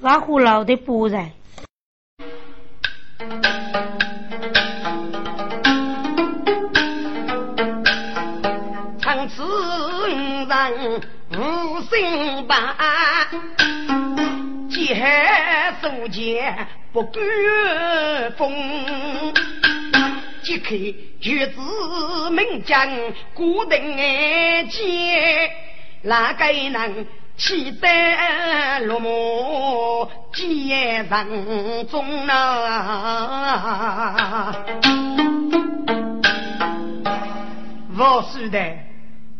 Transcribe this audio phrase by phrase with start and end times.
[0.00, 1.30] 拉胡老的不然。
[9.00, 9.42] 从此
[10.10, 11.00] 人
[11.32, 12.76] 无心办，
[14.68, 14.94] 结
[15.80, 17.22] 手间不敢
[18.36, 18.52] 风。
[20.42, 20.74] 即刻
[21.20, 22.86] 举子名将
[23.32, 23.80] 古登
[24.68, 25.50] 见，
[26.02, 27.06] 哪个能
[27.36, 27.88] 气得
[28.86, 33.46] 落寞见人中啊？
[37.96, 38.76] 我说的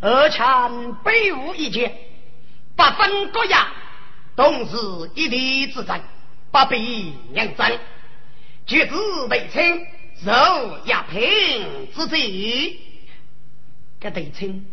[0.01, 1.95] 二强北武一剑，
[2.77, 3.67] 八分各衙，
[4.37, 4.77] 同是
[5.15, 6.01] 一地之争，
[6.51, 7.79] 不必认真，
[8.67, 8.95] 举子
[9.31, 9.87] 为称。
[10.25, 10.31] 受
[10.87, 12.79] 压平之罪，
[14.01, 14.65] 这对称，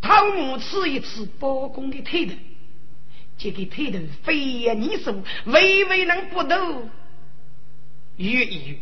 [0.00, 2.34] 汤姆吃一次包公的腿头，
[3.38, 5.14] 这个腿头飞檐逆手，
[5.44, 6.88] 微微能不动。
[8.16, 8.80] 语一语，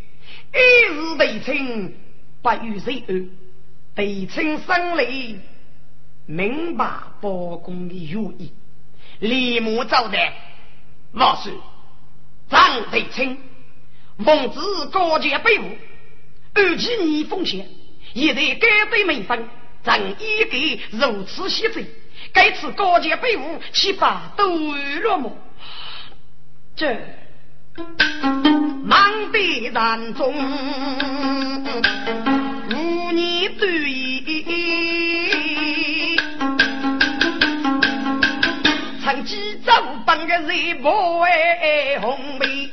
[0.53, 1.93] 一日对称，
[2.41, 3.29] 不与谁恶，
[3.97, 5.41] 对称生雷，
[6.27, 6.87] 明白
[7.21, 8.53] 包公的用意，
[9.19, 10.33] 立马招待，
[11.13, 11.53] 老师，
[12.49, 13.37] 张对称，
[14.25, 14.61] 奉旨
[14.93, 15.65] 高洁备武。
[16.55, 17.69] 二七年奉献，
[18.15, 19.49] 现在该对门分，
[19.83, 21.85] 正一给如此细致，
[22.35, 24.49] 该次高洁备武，岂把都
[25.03, 25.31] 落寞？
[26.75, 26.99] 这
[28.83, 30.35] 忙得难中，
[32.71, 34.45] 无年对意，
[39.01, 39.73] 趁机走
[40.05, 42.69] 帮个人不为红梅，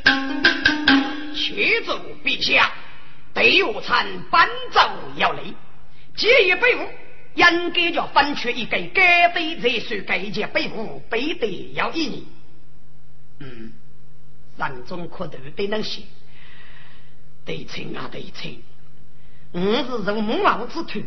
[1.35, 2.71] 去走陛下。
[3.33, 4.81] 对我参搬走
[5.15, 5.53] 要累，
[6.15, 6.79] 这一辈伍
[7.35, 12.23] 应该叫分出一个该对才算该件辈伍，非得要一年。
[13.39, 13.73] 嗯，
[14.57, 16.03] 人中可都得能写，
[17.45, 18.55] 对称啊对称，
[19.51, 21.03] 我是从母老之徒，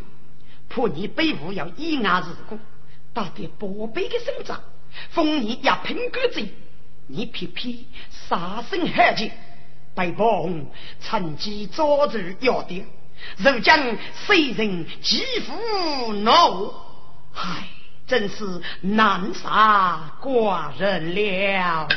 [0.69, 2.59] 怕你辈伍要以牙日过，
[3.12, 4.61] 打得宝贝的生长，
[5.11, 6.49] 封你一品官职，
[7.06, 7.79] 你偏偏
[8.11, 9.31] 杀生害己。
[9.95, 10.67] 被王
[11.01, 12.85] 趁机抓住要点，
[13.39, 16.73] 如今谁人欺负恼？
[17.35, 17.69] 唉，
[18.07, 18.45] 真是
[18.81, 21.89] 难杀寡人了。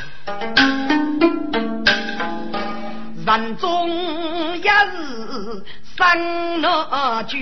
[3.25, 5.63] 人中一日
[5.97, 7.38] 生那句，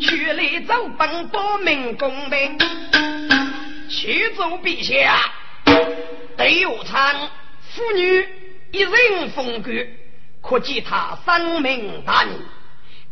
[0.00, 2.58] 去来走本报名公平，
[3.88, 5.16] 去奏陛下。
[6.36, 7.30] 得我唱
[7.70, 8.26] 妇女
[8.70, 9.70] 一人风格，
[10.42, 12.28] 可见他生命大义。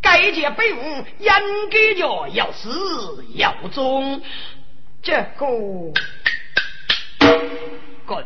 [0.01, 0.79] 该件被误
[1.19, 1.29] 应
[1.71, 4.23] 该叫要死要终。
[5.03, 5.93] 结果
[8.05, 8.25] 滚！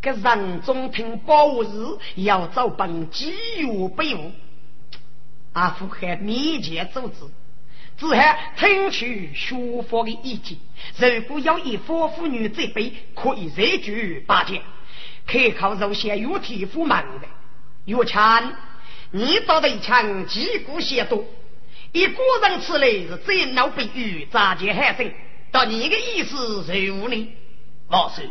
[0.00, 4.32] 个人中听报日要找本机遇被误，
[5.52, 7.14] 阿父还面前组织。
[7.96, 10.58] 只还听取学佛的意见，
[10.98, 14.60] 如果要以方妇女这辈可以再举八戒，
[15.26, 17.28] 可靠肉些有天赋门的。
[17.86, 18.52] 岳强，
[19.10, 21.24] 你到的一枪击鼓协多，
[21.92, 25.12] 一个人出来是最恼被雨扎结害生，
[25.50, 27.36] 到你的意思如何呢？
[27.88, 28.28] 老师，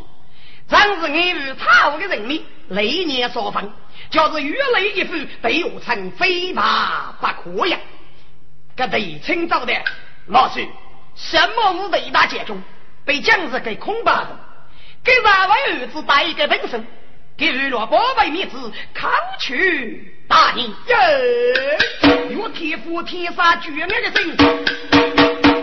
[0.67, 3.71] 正是俺与他的人民雷年所分，
[4.09, 7.77] 就是越来一副被岳成非骂不可呀。
[8.75, 9.73] 这对清早的
[10.25, 10.67] 老师，
[11.15, 12.59] 什么是一大杰中，
[13.05, 14.39] 被将士给空白的，
[15.03, 16.87] 给三位儿子带一个本身，
[17.35, 20.95] 给日落宝贝面子考取大义哟！
[22.37, 24.33] 我天赋天杀绝爱的心，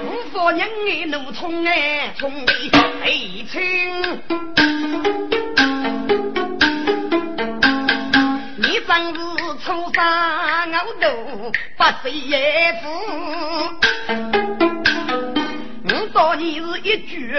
[0.05, 2.71] 无法人爱怒冲哎冲你
[3.03, 4.23] 悲情，
[8.59, 9.21] 你真是。
[9.63, 14.50] 初三熬豆，八岁也子。
[16.01, 17.37] 我当年是一句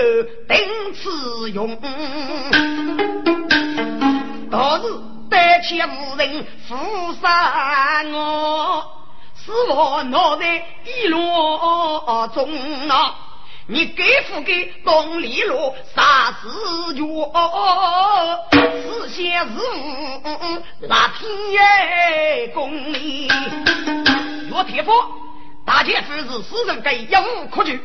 [0.47, 1.75] 顶次用，
[4.51, 4.83] 倒是
[5.31, 6.75] 胆怯无人负
[7.19, 8.85] 杀我，
[9.43, 12.47] 是我脑袋一落中
[12.87, 13.15] 啊！
[13.65, 16.47] 你给不给东篱路啥事
[16.93, 17.03] 权？
[18.51, 23.27] 是先是无，那天公理。
[23.27, 24.91] 岳铁夫，
[25.65, 27.81] 大姐夫是私人给一无可拒。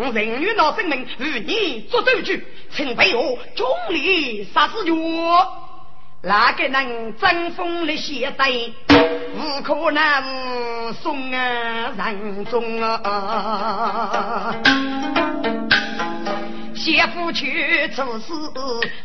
[0.00, 2.42] 我人与老生命与你作对局，
[2.74, 4.94] 请陪我忠立啥事权？
[6.22, 8.48] 哪个能争锋的携带？
[9.34, 14.56] 无可能送啊人中啊！
[16.74, 18.32] 媳妇去做事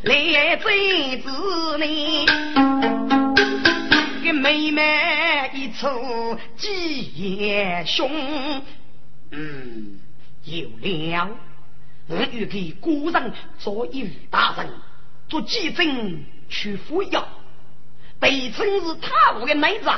[0.03, 1.29] 来追子
[1.77, 2.25] 呢，
[4.23, 8.09] 给妹妹一出几也凶，
[9.31, 9.99] 嗯，
[10.45, 11.29] 有了，
[12.07, 14.69] 我欲给古人做一大人，
[15.27, 17.27] 做记证去服药，
[18.19, 19.89] 被称是他我的内子，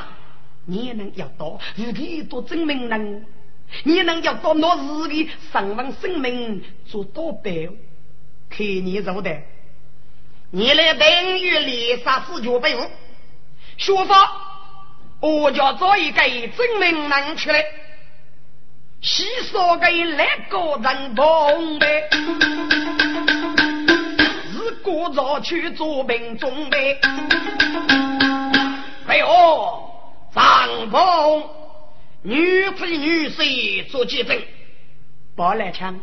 [0.66, 3.26] 你也能要到，自己多证明能。
[3.84, 7.52] 你能要到那日的上万生命做多保，
[8.50, 9.42] 看你做的。
[10.52, 12.90] 你来等于猎杀四脚背后，
[13.76, 14.16] 说法
[15.20, 17.66] 我叫找一个证明人出来，
[19.02, 21.88] 细说给那个人懂的，
[24.52, 27.00] 是过着去做兵准备。
[29.08, 29.90] 哎呦，
[30.34, 31.50] 张鹏。
[32.24, 34.42] 女配女婿做见证，
[35.36, 35.98] 包来枪，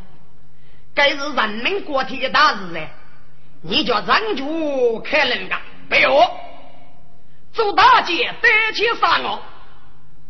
[0.94, 2.88] 该是人民国体的大事嘞！
[3.60, 5.56] 你叫人主开人的，
[5.90, 6.30] 没有？
[7.52, 9.42] 做大姐单起杀我，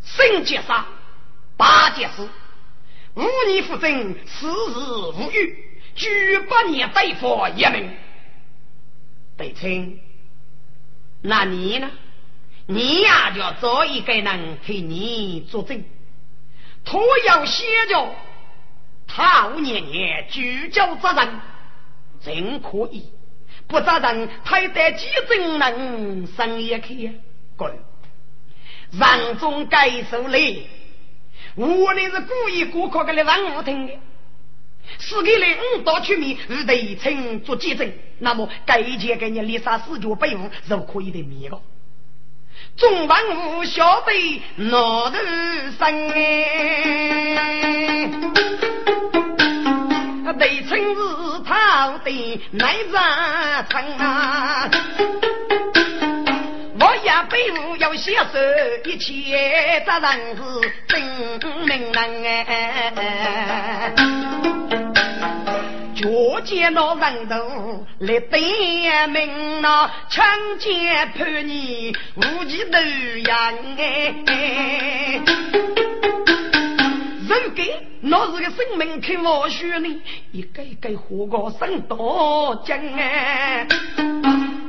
[0.02, 0.84] 升级杀
[1.56, 2.28] 八件事，
[3.14, 4.52] 五年复征，四日
[5.16, 7.90] 无语，举八年对付一名。
[9.36, 9.98] 对称，
[11.22, 11.90] 那你呢？
[12.66, 15.84] 你呀，就找一个人替你作证，
[16.84, 18.14] 他要写着
[19.06, 21.40] 他五年年聚焦责任，
[22.22, 23.10] 真可以。
[23.66, 27.12] 不责任，他得几证能生也可以。
[27.56, 27.72] 滚！
[28.98, 30.68] 让中该受累，
[31.56, 33.92] 我的是故意过考给你让我听的。
[34.98, 41.58] 是给你五道出面与对称做见证，那么该件给你立杀四角背负就可以的灭了。
[42.76, 45.16] 众万物晓得哪头
[45.78, 48.10] 生哎，
[50.38, 52.10] 对称是他的
[52.50, 54.68] 内战场啊！
[56.80, 58.24] 我也背负要携手
[58.84, 60.42] 一切责任是
[60.88, 61.00] 证
[61.66, 63.92] 明人哎。
[66.06, 70.26] 我见那人头来点名那强
[70.58, 72.78] 奸叛逆无期头
[73.26, 74.14] 样哎，
[77.26, 83.66] 人给那是个生命开我血呢，一个一个活个生多精哎，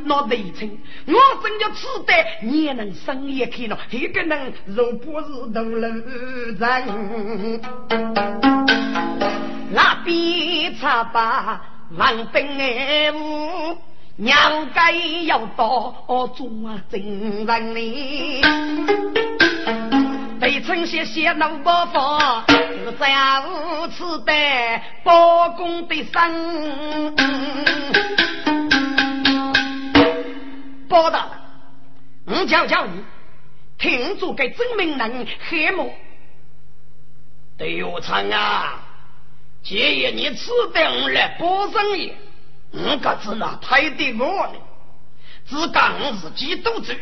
[0.07, 2.13] 那得称我真叫吃的，
[2.43, 7.61] 你也能生也开了，一个人若不是头路人。
[9.71, 11.59] 那边插把
[11.97, 13.77] 万兵爱武，
[14.15, 14.91] 娘该
[15.25, 16.05] 要到
[16.35, 16.47] 做
[16.89, 18.41] 真人哩。
[20.39, 21.99] 被称谢谢老伯父，
[22.47, 24.31] 是家无此的
[25.03, 27.15] 包公的生。
[30.95, 31.27] 包大
[32.25, 33.03] 人，我叫叫你，
[33.77, 35.93] 听住给真名人黑幕。
[37.57, 38.81] 对我唱啊！
[39.61, 42.15] 今夜你此等来保生也，
[42.71, 44.53] 我可知那太的我呢？
[45.45, 46.93] 只讲我自己督主，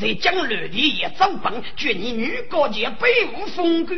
[0.00, 3.94] 在将乱地也走本，劝你女高洁背负风骨。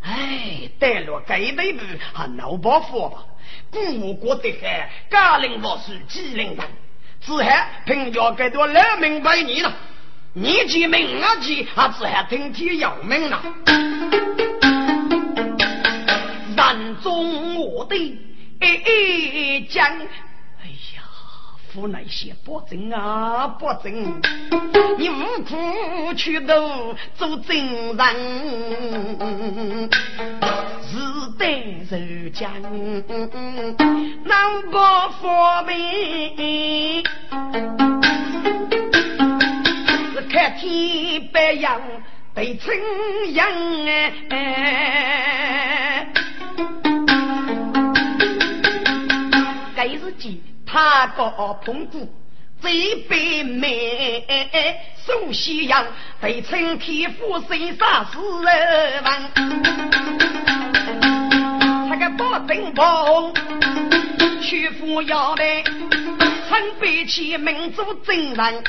[0.00, 1.82] 哎，带了该队部
[2.14, 3.26] 还闹包袱吧？
[3.70, 6.64] 故我国的还家令我是机灵人，
[7.20, 9.72] 只还凭要给多老明白你了。
[10.32, 13.42] 你记名啊记，啊子涵听天要命了。
[16.56, 17.96] 山中我的
[19.68, 19.84] 将，
[20.62, 20.99] 哎呀，
[21.72, 24.20] 府内些保证啊，保证，
[24.98, 29.88] 你无苦去斗做真人，
[30.82, 30.98] 是
[31.38, 31.96] 得受
[32.34, 32.52] 将，
[34.24, 34.76] 难不
[35.22, 37.04] 方便，
[40.12, 41.80] 是看天白杨
[42.34, 42.76] 对春
[43.32, 43.46] 阳
[44.30, 44.36] 哎。
[49.76, 52.08] 该是记他高捧骨，
[52.60, 54.24] 嘴白眉，
[55.04, 55.84] 手西洋，
[56.20, 59.10] 对称天赋身上是人王。
[61.88, 63.34] 他个保定王，
[64.40, 65.64] 屈服要来，
[66.48, 68.64] 称背起民族真人。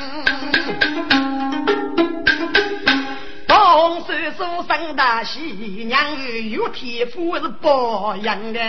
[3.47, 5.39] 红叔叔生大喜，
[5.85, 8.59] 娘儿有天赋是保养的，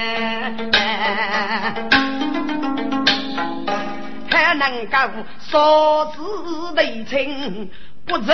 [4.33, 4.97] 才能够
[5.39, 7.71] 少子内亲，
[8.07, 8.33] 不走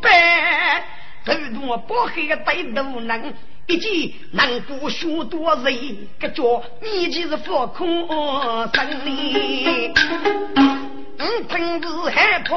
[0.00, 0.82] 白，
[1.22, 3.34] 走路不黑的对路人，
[3.66, 8.08] 一见能过许多人，个叫面前是浮空
[8.72, 9.92] 生灵，
[11.18, 12.54] 嗯，真是害怕，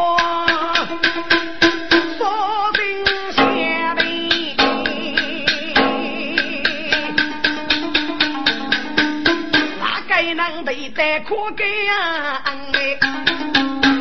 [10.33, 12.43] 哪个能对待可给呀？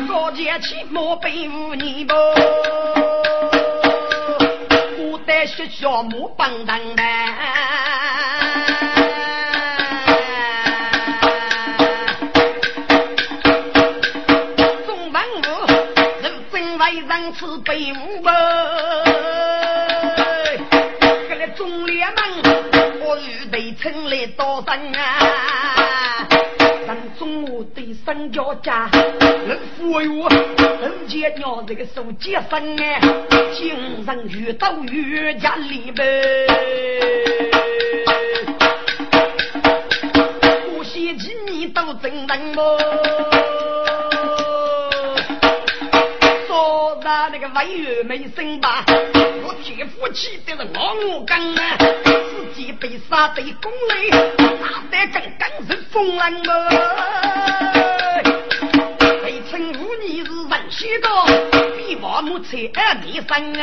[0.07, 2.13] 高见起莫背负你不？
[5.47, 7.03] 学校木棒当的，
[14.85, 15.45] 中文武
[16.21, 18.29] 如真为人吃北武不？
[21.29, 22.21] 这个中联盟
[23.01, 25.18] 我预备成立多生啊！
[28.09, 28.89] 中午对三脚架，
[29.47, 30.23] 人富裕，
[30.81, 32.99] 人家娘这个手结生哎，
[33.53, 36.47] 精神越到越家里呗。
[40.75, 42.79] 我嫌弃你都真人么？
[46.47, 48.83] 说那那个外月没生吧？
[49.43, 57.88] 我姐夫气的是我刚啊，自己被杀的公雷，打得正刚是风浪么？
[59.59, 61.25] 被称呼你是人血高，
[61.75, 63.61] 比王母才二米三啊！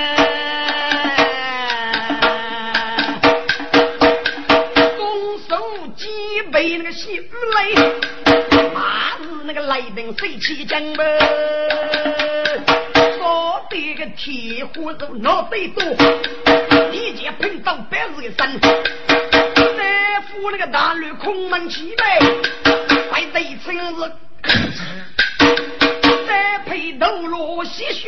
[4.98, 6.06] 拱手几
[6.52, 7.74] 杯那个血泪，
[8.74, 11.02] 马是那个雷霆水起江么？
[13.70, 15.82] 这个铁火都脑袋多，
[16.92, 18.60] 一剑碰到百日一身。
[18.60, 22.20] 再扶那个大吕空门起来，
[23.10, 24.12] 还得成日。
[26.76, 28.04] 再配斗罗吸血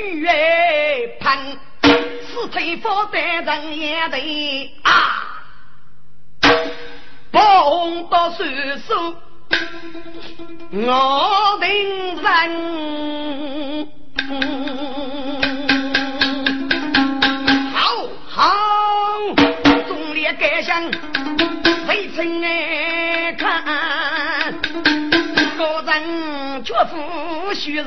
[1.21, 5.25] 喷，此腿佛带人也得啊！
[7.31, 8.45] 帮到叔
[8.87, 9.17] 叔，
[10.71, 13.89] 我定人。
[17.73, 18.55] 好好，
[19.89, 20.85] 忠烈盖相
[21.89, 22.68] 为臣爱
[26.69, 27.83] 人绝夫须是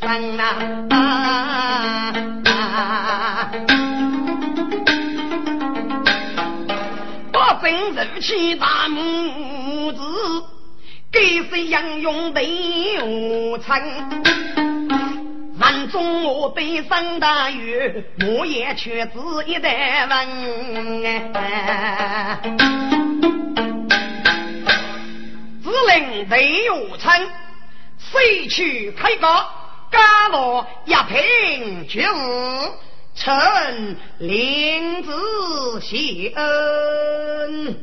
[0.00, 0.44] 生啊！
[7.32, 7.72] 保证
[8.14, 9.98] 如起大拇指，
[11.10, 12.40] 给谁杨勇的
[13.04, 13.76] 无称。
[15.58, 19.12] 南中我对上大雨，我也却只
[19.46, 20.28] 一代问。
[25.62, 27.10] 子令对有称，
[28.12, 29.44] 谁去开高？
[29.90, 32.06] 家落一平就是
[33.14, 35.12] 臣领子
[35.82, 37.76] 谢恩，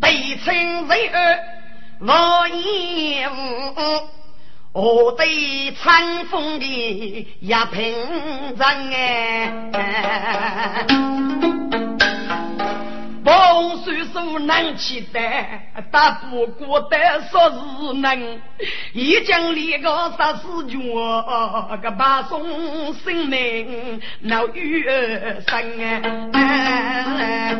[0.00, 1.38] 对称为二
[2.00, 3.30] 我义务。
[4.72, 6.64] 我对春风的
[7.40, 7.94] 一平
[8.56, 10.86] 真哎，
[13.24, 16.98] 风叔叔能期待，打不过的
[17.30, 18.40] 说是能，
[18.92, 24.84] 一将立个杀死军，个把送性命闹雨
[25.46, 27.54] 生哎，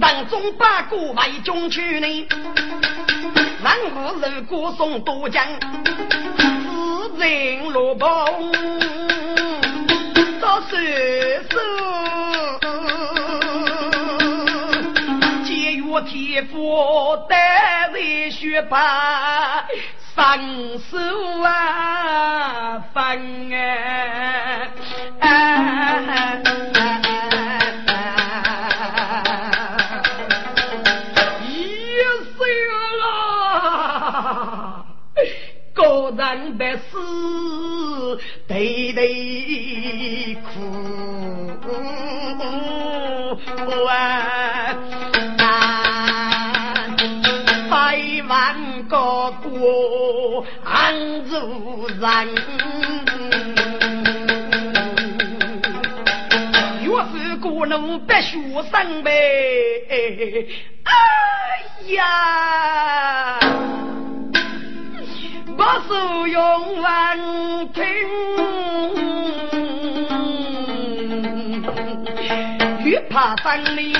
[0.00, 2.28] 人中八股为中去呢。
[3.64, 5.44] 南无如果送都江，
[7.16, 8.26] 自人罗宝
[10.46, 10.68] 到手
[11.50, 11.58] 手，
[15.44, 19.66] 节约天赋带在血把
[20.14, 20.38] 上
[20.88, 20.96] 手
[21.42, 23.52] 啊分
[25.20, 25.26] 啊。
[35.74, 35.82] 个
[36.16, 36.96] 人的事，
[38.48, 40.48] 对对苦
[43.88, 44.76] 啊！
[47.68, 47.98] 百
[48.28, 52.28] 万个国安如人，
[56.84, 58.38] 若是故能白学
[58.70, 59.10] 生呗，
[60.84, 60.92] 哎
[61.94, 63.38] 呀！
[65.58, 67.18] 我手用万
[67.72, 67.82] 听，
[72.84, 73.94] 越怕分离。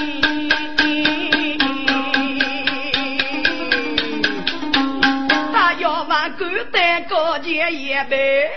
[5.52, 8.50] 他要把孤单高洁也悲，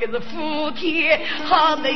[0.00, 1.90] 是福天好累，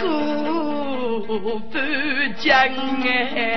[1.70, 1.78] 不
[2.38, 2.50] 讲
[3.04, 3.56] 哎。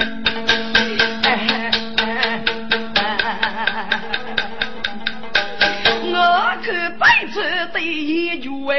[6.62, 7.42] 我看白子
[7.74, 8.76] 的一句哎，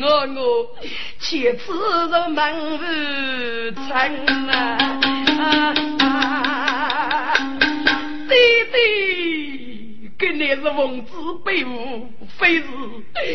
[0.00, 0.76] 我我
[1.18, 2.76] 妻子入门无
[3.72, 3.82] 成
[5.98, 7.34] 啊，
[8.28, 8.34] 弟
[8.72, 11.10] 弟跟你是王子
[11.44, 12.62] 辈伍，非是
[13.12, 13.32] 定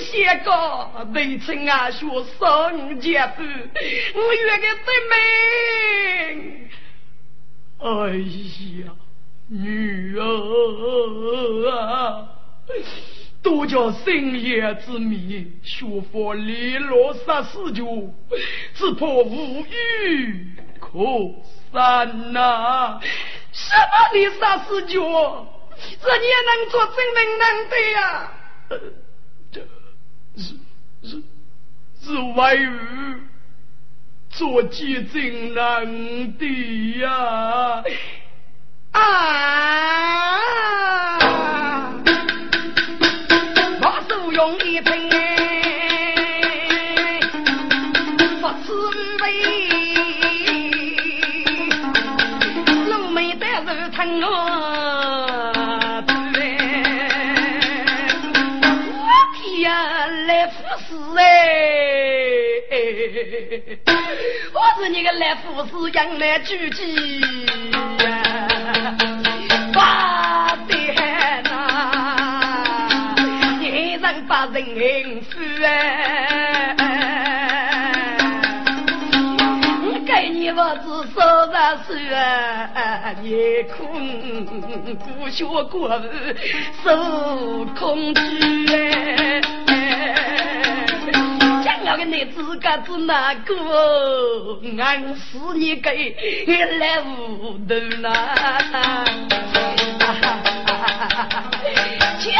[0.00, 2.08] 些个未曾啊学
[2.40, 5.14] 上节步，我约个对门，
[7.78, 7.86] 哎
[8.84, 8.90] 呀！
[9.50, 12.28] 女儿啊，
[13.42, 18.12] 多叫深夜之谜，学佛离罗杀四九，
[18.74, 20.98] 只怕无语可
[21.72, 23.00] 散呐！
[23.50, 25.00] 什么你杀四九？
[26.02, 28.32] 这也能做真能难的呀？
[29.50, 29.60] 这
[30.36, 30.54] 是
[31.02, 31.22] 是
[32.02, 32.68] 是外语，
[34.28, 37.10] 做结真难的呀！
[37.10, 37.84] 啊！
[38.98, 39.04] 啊
[43.80, 44.90] 我手用一瓶
[48.40, 48.66] 不滋
[49.22, 49.24] 味，
[52.88, 54.26] 浓眉的肉疼我
[58.94, 59.70] 我偏
[60.26, 60.54] 来服
[60.88, 60.88] 侍
[61.18, 61.22] 哎！
[64.52, 67.47] 我是你个来服侍养来举鸡。
[74.28, 76.76] 把人负哎，
[80.06, 81.20] 给你我只手
[81.50, 83.26] 上手啊，你
[83.74, 83.78] 空
[84.96, 86.00] 不学过
[86.84, 86.86] 受
[87.74, 88.20] 空虚
[88.74, 89.40] 哎，
[91.64, 96.14] 将要个你自个子那个，俺死你给
[96.78, 98.08] 来无头呐。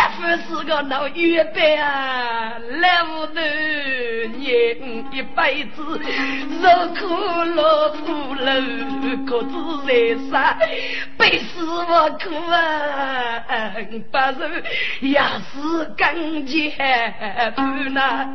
[0.09, 0.15] 姐
[0.47, 3.35] 夫是个老月白啊，来屋头
[4.37, 4.49] 念
[5.13, 5.83] 一辈子，
[6.63, 7.07] 受苦
[7.55, 8.53] 劳苦劳，
[9.27, 9.53] 各自
[9.87, 9.93] 在
[10.31, 10.57] 杀，
[11.19, 13.45] 背死我苦啊，
[14.11, 14.49] 不如
[15.01, 16.71] 也是更结
[17.55, 18.27] 伴呐。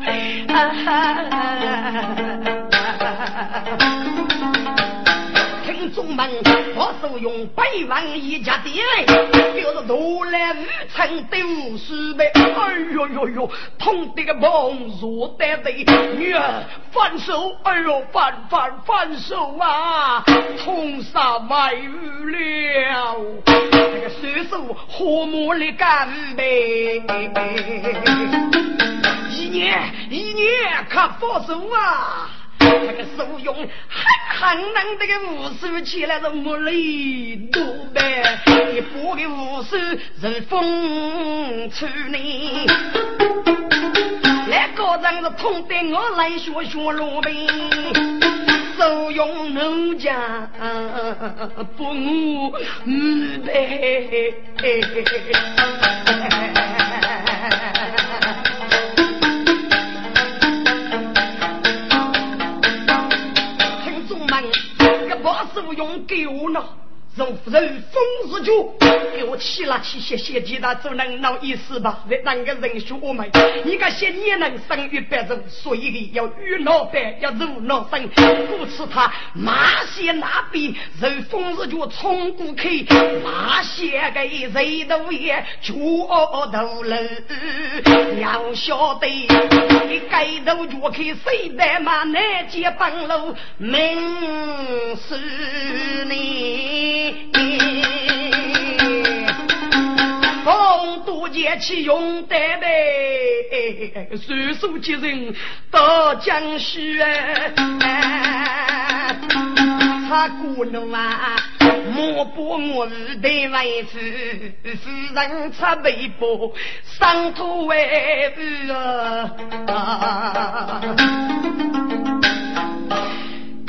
[5.92, 6.30] 众门，
[6.76, 12.32] 我手用百万一家店，表示多来五成的无数倍。
[12.34, 15.86] 哎呦呦呦，痛的个梦如得泪，
[16.18, 20.24] 女儿放手，哎呦放放放手啊，
[20.64, 27.02] 痛杀外无了，这个双手和睦的干杯，
[29.32, 30.46] 一年一年
[30.90, 32.30] 可放手啊！
[32.86, 33.68] 那个手用很
[34.30, 38.40] 很难这个武术起来是木雷多呗，
[38.74, 39.78] 一把的武术
[40.22, 42.18] 是风吹呢。
[44.50, 47.48] 来高人是痛得我来学学罗宾，
[48.78, 50.50] 手用奴家
[51.78, 52.52] 不误
[53.46, 54.24] 呗。
[65.62, 66.83] 不用给我呢。
[67.16, 68.74] 如人风日久，
[69.14, 72.04] 给我起来起些些其他就能闹意思吧？
[72.24, 73.30] 那个人说我们，
[73.64, 78.10] 你个些也能生育百人，所以要与老板要如老生，
[78.48, 82.84] 故此他马些那边人风日久冲过去，
[83.24, 85.72] 马些个人都也脚
[86.52, 86.98] 头了，
[88.20, 92.04] 要晓得你盖头脚去谁的嘛？
[92.06, 93.78] 南街帮路明
[94.96, 97.03] 是你。
[100.44, 105.34] 风度节气用得呗，岁数吉人
[105.72, 107.54] 到江西哎，
[110.10, 111.36] 他姑娘啊，
[111.94, 112.86] 莫把我
[113.22, 113.98] 的为子，
[114.84, 119.32] 夫人出微博上头为子啊。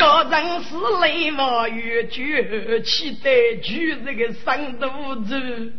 [0.04, 0.68] 个人是
[1.00, 3.30] 雷王越绝，期待
[3.62, 4.86] 举这个三肚
[5.24, 5.72] 子。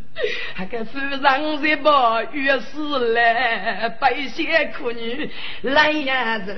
[0.57, 1.21] 那个夫人
[1.61, 5.29] 在把越是来，百姓苦女
[5.61, 6.53] 来呀走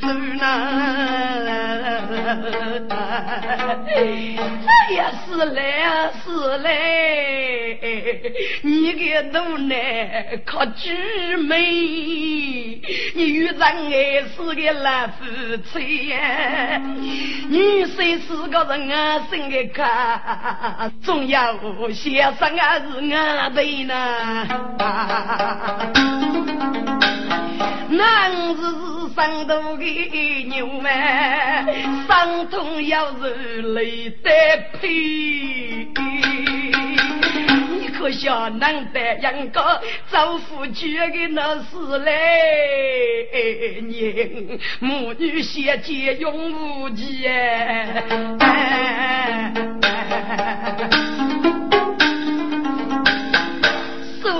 [0.00, 0.08] 走
[0.40, 0.42] 呐。
[3.94, 4.02] 哎
[4.94, 6.68] 呀，是来是来，
[8.62, 9.72] 你个奴才
[10.44, 10.90] 可举
[11.36, 11.56] 美，
[13.14, 15.16] 你与人爱是个老夫
[15.72, 16.82] 妻呀。
[17.48, 21.54] 女生是个人啊，生个卡，总要
[21.92, 22.78] 先生啊。
[22.78, 23.94] 是俺辈呢，
[27.88, 30.90] 男子是上头的牛嘛，
[32.06, 34.30] 伤痛要是累得
[34.80, 35.88] 皮。
[37.98, 43.82] 可笑难得养个造福绝的那是嘞？
[43.82, 48.04] 你母女相见永无期哎。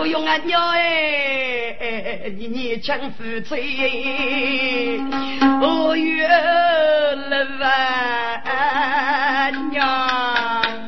[0.07, 5.03] 用啊鸟哎，你你强夫妻，
[5.61, 9.85] 我约了万娘，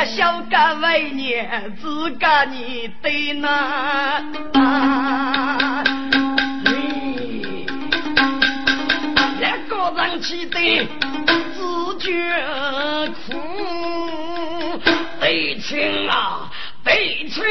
[0.00, 4.18] 个小家为娘，自个你对那，
[9.38, 10.88] 两个人气得
[11.54, 12.08] 自觉
[13.26, 14.80] 苦，
[15.20, 16.50] 悲情啊。
[16.82, 17.44] 悲情，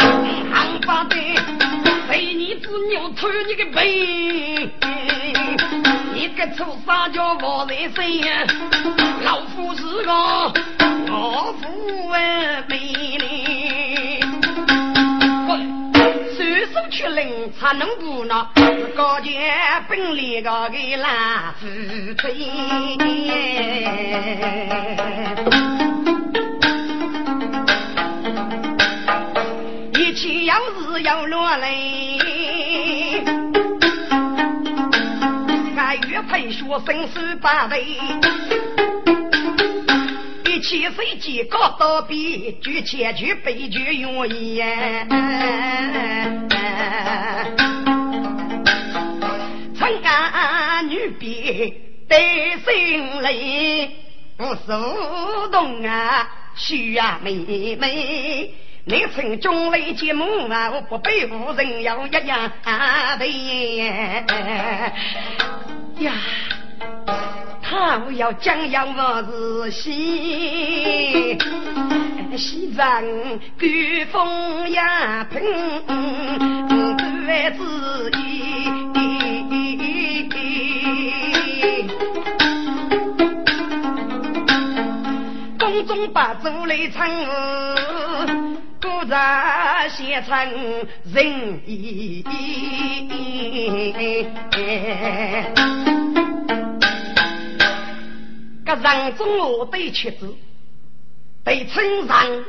[0.00, 1.14] 行发的，
[2.18, 4.68] 被你子牛推你个背，
[6.12, 8.44] 你个臭傻叫我在身，
[9.22, 10.12] 老夫是个
[11.06, 12.76] 老夫哎美
[13.18, 14.20] 丽，
[15.46, 18.50] 手手去领才能不闹，
[18.96, 19.32] 高见
[19.88, 21.68] 本领高个烂夫
[22.26, 22.50] 妻。
[30.48, 32.18] 起要是要落泪，
[35.76, 37.84] 俺岳配学生死八辈，
[40.46, 44.62] 一起飞机搞到比，举千举悲剧容易。
[49.78, 51.74] 曾干女婢
[52.08, 52.16] 得
[52.64, 53.90] 心累，
[54.38, 58.54] 不受动啊，需啊妹妹。
[58.88, 62.50] 你称中为节目啊，我不被无人要一样
[63.18, 63.30] 对
[66.02, 66.12] 呀。
[67.62, 71.36] 他要将要我是西
[72.34, 73.02] 西藏
[73.58, 73.66] 古
[74.10, 75.42] 风呀，喷
[76.96, 78.18] 对自己。
[85.58, 87.06] 宫中把走来唱。
[88.80, 92.24] 古在写成仁义，
[98.64, 100.32] 个人中我对妻子，
[101.42, 102.44] 被称上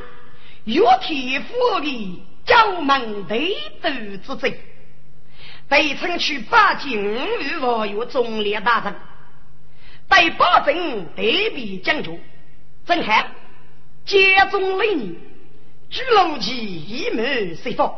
[0.66, 3.90] 越天赋的教门内斗
[4.24, 4.60] 之罪，
[5.68, 7.02] 被称去八境
[7.40, 8.96] 与我有忠烈大人，
[10.08, 12.22] 被保证对比将军，
[12.86, 13.32] 正汉
[14.06, 15.18] 接中雷女。
[15.92, 17.92] 朱龙旗一门随风，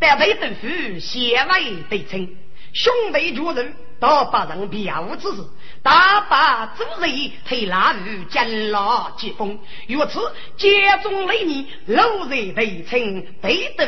[0.00, 0.66] 但被豆腐
[0.98, 2.28] 先为对称，
[2.72, 5.36] 兄弟绝人到八人表之时，
[5.84, 9.56] 大把主人推拉与将老接风，
[9.86, 10.18] 如此
[10.56, 13.84] 接中雷年，路人对称，对豆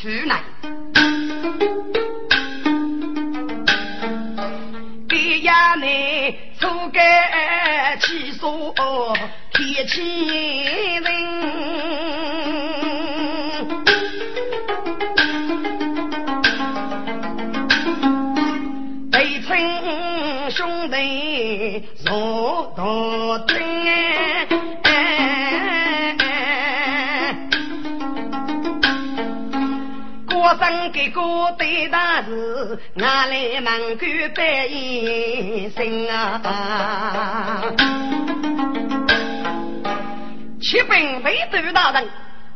[0.00, 0.44] 腐难。
[5.08, 7.00] 给衙内出个
[8.00, 8.72] 起诉
[9.52, 10.28] 天亲
[31.00, 37.62] 给过对大事，俺来门口拜一生啊！
[40.60, 42.06] 七本为头大人，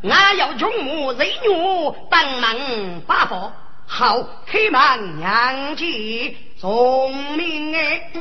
[0.03, 3.51] 俺要穷母人女当门把佛，
[3.87, 6.37] 好开门娘亲。
[6.59, 8.11] 聪明哎，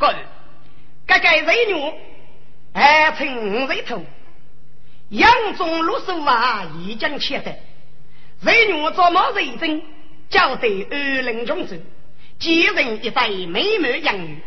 [0.00, 0.12] 哥，
[1.06, 1.92] 这个人女
[2.72, 4.02] 爱称人头，
[5.10, 7.56] 杨中六手啊已经切得，
[8.44, 9.82] 为女做么认真，
[10.28, 11.74] 交代二人中手，
[12.38, 14.38] 几人一对美满养育。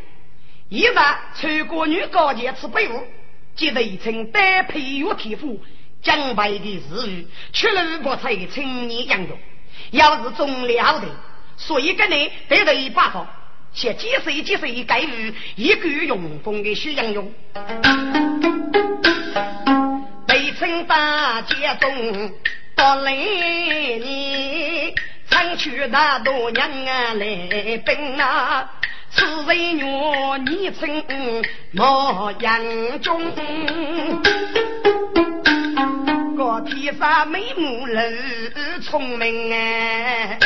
[0.70, 0.94] 一日，
[1.34, 3.02] 穿过女高洁吃被褥，
[3.56, 5.60] 记得一称单配玉天赋，
[6.04, 9.30] 将白的日语，出路不才青年养育，
[9.92, 11.08] 要是中了的，
[11.58, 13.28] 所以跟你得了一把方，
[13.74, 17.34] 写几岁几岁该日一个用功的需养用，
[20.28, 22.32] 被称大街中
[22.78, 24.94] 到来年，
[25.28, 28.72] 常去大多娘啊来奔啊。
[29.10, 29.84] 此人女，
[30.46, 31.04] 你称
[31.72, 33.20] 莫言中。
[36.38, 40.38] 个天生美目人聪明哎，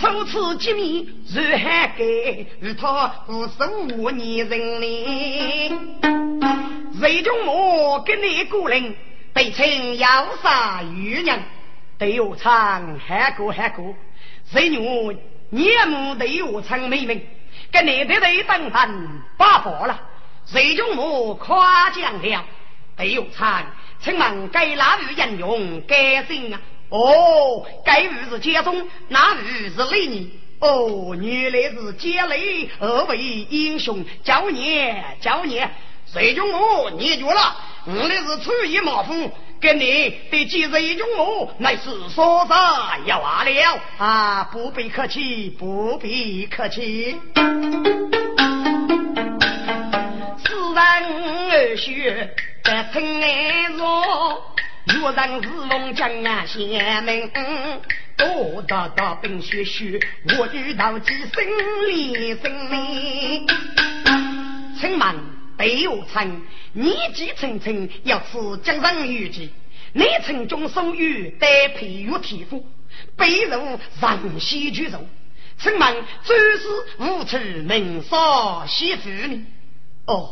[0.00, 5.70] 初次见面如海给，与他无生无年人哩。
[6.98, 8.94] 谁中我跟你个人，
[9.32, 11.38] 被称要杀玉娘，
[11.98, 13.94] 对我唱喊过喊过，
[14.50, 15.16] 谁女？
[15.50, 17.26] 年目对我称美名，
[17.70, 20.00] 跟你的对等分八佛了。
[20.46, 22.44] 谁中我夸奖了？
[22.96, 23.64] 对我唱，
[24.00, 26.60] 请问该哪位英雄该姓啊？
[26.88, 30.30] 哦，该位是家中，哪位是美女？
[30.58, 35.62] 哦，原来是姐妹二位英雄，叫你叫你，
[36.06, 37.56] 谁中我你绝了？
[37.84, 39.30] 我那是出于马虎。
[39.60, 44.42] 跟你对今日一种我乃是说啥要话了啊！
[44.50, 47.16] 不必客气，不必客气。
[50.44, 50.82] 世人
[51.52, 54.02] 儿学在尘埃中，
[55.00, 57.30] 若人是梦江啊贤明，
[58.16, 60.00] 多得到冰雪雪，
[60.40, 63.46] 我遇到几生离生命。
[64.80, 65.41] 请问。
[65.62, 69.48] 北有城，年纪层层要吃江上玉器；
[69.92, 72.66] 内城中手玉带配玉天赋，
[73.16, 74.98] 北入上西居肉。
[75.60, 75.94] 请问
[76.24, 76.66] 周是
[76.98, 79.46] 无处能少媳妇呢？
[80.06, 80.30] 哦，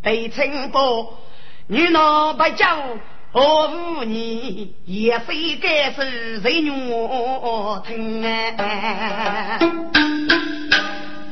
[0.00, 1.18] 北城不
[1.66, 2.96] 女老不教，
[3.30, 6.70] 何无你也非该是人女
[7.84, 8.24] 听
[8.56, 9.58] 啊？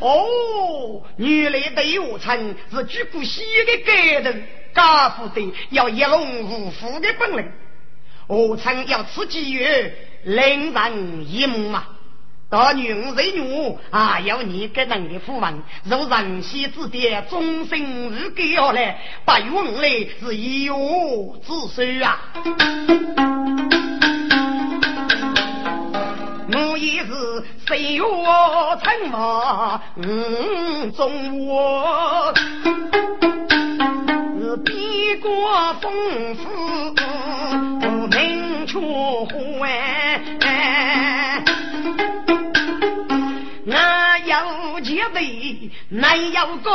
[0.00, 4.38] 哦，原来对我称是举古稀的盖头，
[4.74, 7.46] 家父的要一龙无虎的本领。
[8.26, 11.84] 我称要吃几月，令人一目嘛。
[12.48, 19.88] 大女人女啊，要你给人的父王，如人仙之点，终身如给下来，不用来
[20.20, 22.32] 是有之寿啊。
[26.80, 27.12] 我也是
[27.66, 28.02] 岁月
[28.82, 32.32] 沉默，嗯，中我
[34.40, 35.92] 是边国丰
[36.36, 36.48] 富，
[38.06, 39.68] 名出欢。
[43.66, 43.74] 我
[44.24, 46.70] 有几位，难有个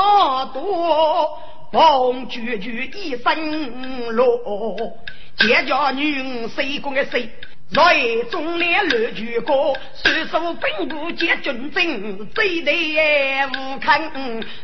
[0.53, 1.39] 多，
[1.71, 4.27] 帮聚聚一生落，
[5.39, 7.27] 结家女谁公的谁？
[7.73, 7.82] 在
[8.32, 12.71] 中年乱举国，虽说兵部皆军政，最得
[13.47, 14.12] 无堪，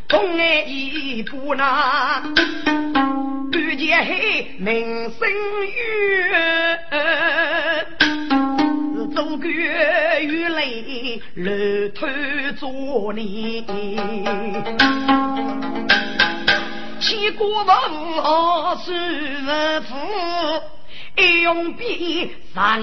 [0.08, 2.22] 同爱一步那，
[3.52, 5.28] 遇见黑名声
[5.66, 6.78] 远，
[9.14, 12.06] 走过雨雷路途
[12.56, 13.62] 作孽，
[17.00, 19.96] 七国王是夫。
[21.16, 22.80] 一用笔上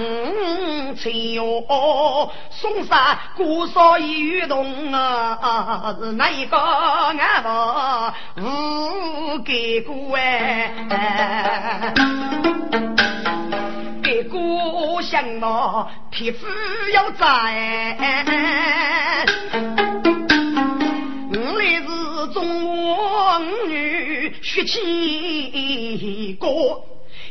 [0.96, 11.92] 青哟，松山古少一雨动啊，是哪一个俺不无给过哎？
[14.02, 16.46] 给过相貌皮肤
[16.92, 17.96] 要窄，
[21.32, 26.48] 我来自中王女血气高。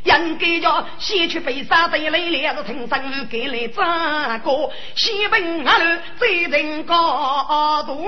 [0.04, 8.06] 应该叫先去飞沙得来，两是听声给来张歌，西奔阿路最人高度，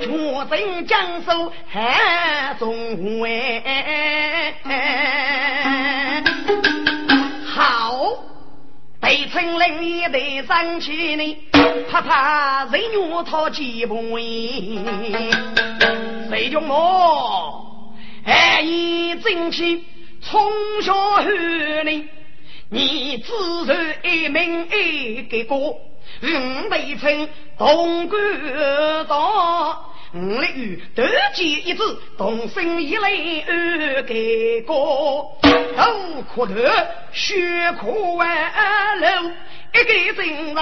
[0.00, 4.54] 全镇江苏喊中外。
[7.46, 8.16] 好，
[9.00, 11.38] 北城林一队上去呢，
[11.90, 14.18] 啪啪人肉套几步
[16.28, 17.66] 谁叫我
[18.24, 19.84] 哎，你争气。
[20.30, 20.40] 从
[20.82, 22.08] 小后呢，
[22.68, 23.32] 你自
[23.66, 25.78] 然一名一个哥，五
[26.70, 28.22] 辈称同官
[29.08, 29.86] 道。
[30.14, 34.14] 五里得见一字，同生一类二个
[34.66, 34.72] 哥，
[35.76, 36.54] 头磕头，
[37.12, 39.08] 血可万流，
[39.74, 40.54] 一个人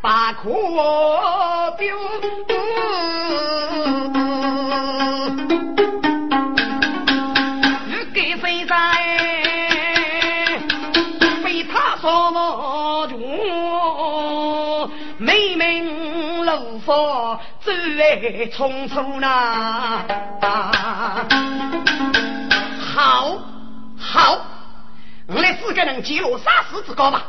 [0.00, 0.48] 把可
[1.76, 1.98] 丢。
[16.90, 18.16] 走来
[18.48, 20.04] 匆匆呐，
[22.80, 23.38] 好，
[23.96, 24.46] 好，
[25.28, 27.24] 我来四个人记录杀死之高吧。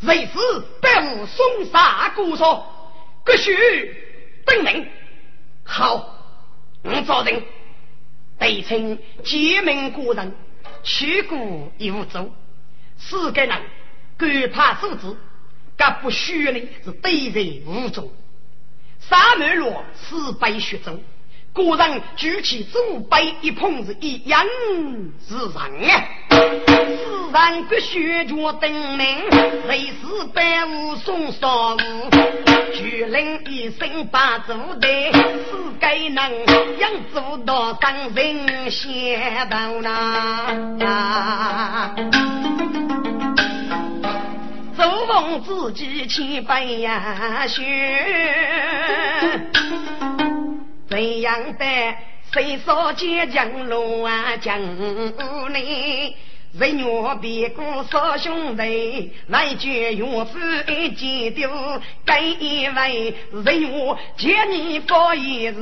[0.00, 0.38] 谁是
[0.80, 2.66] 百无送杀姑说，
[3.26, 3.54] 必须
[4.46, 4.88] 登名。
[5.62, 6.14] 好，
[6.82, 7.42] 我找人
[8.38, 10.34] 得称结名故人，
[10.82, 12.30] 去过一无走。
[12.96, 13.62] 四个人
[14.16, 15.18] 各派数字，
[15.76, 18.10] 敢不虚呢是对人无中。
[19.08, 20.98] 三门罗四杯血粥，
[21.52, 24.44] 个人举起祖杯一碰是一样
[25.28, 26.04] 是人啊！
[26.30, 29.06] 世上各血脚登名，
[29.66, 31.78] 谁是百无送少物？
[32.74, 35.22] 巨人一生把祖代，是
[35.78, 36.28] 该能
[36.78, 39.86] 养祖到上人先到那。
[45.06, 47.62] 祖奉自己千百呀学，
[50.90, 51.64] 怎样的
[52.32, 54.58] 谁说坚强路啊江
[55.52, 56.16] 里？
[56.58, 60.38] 人若别过少兄弟，来绝岳父
[60.68, 61.50] 一见丢，
[62.04, 63.14] 该一位
[63.44, 65.54] 人若见你发一日，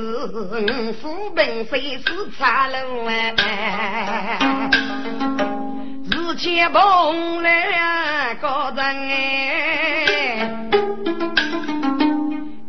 [1.02, 2.04] 父本虽是
[2.38, 3.10] 差路啊。
[6.26, 10.48] 日前碰来个人哎，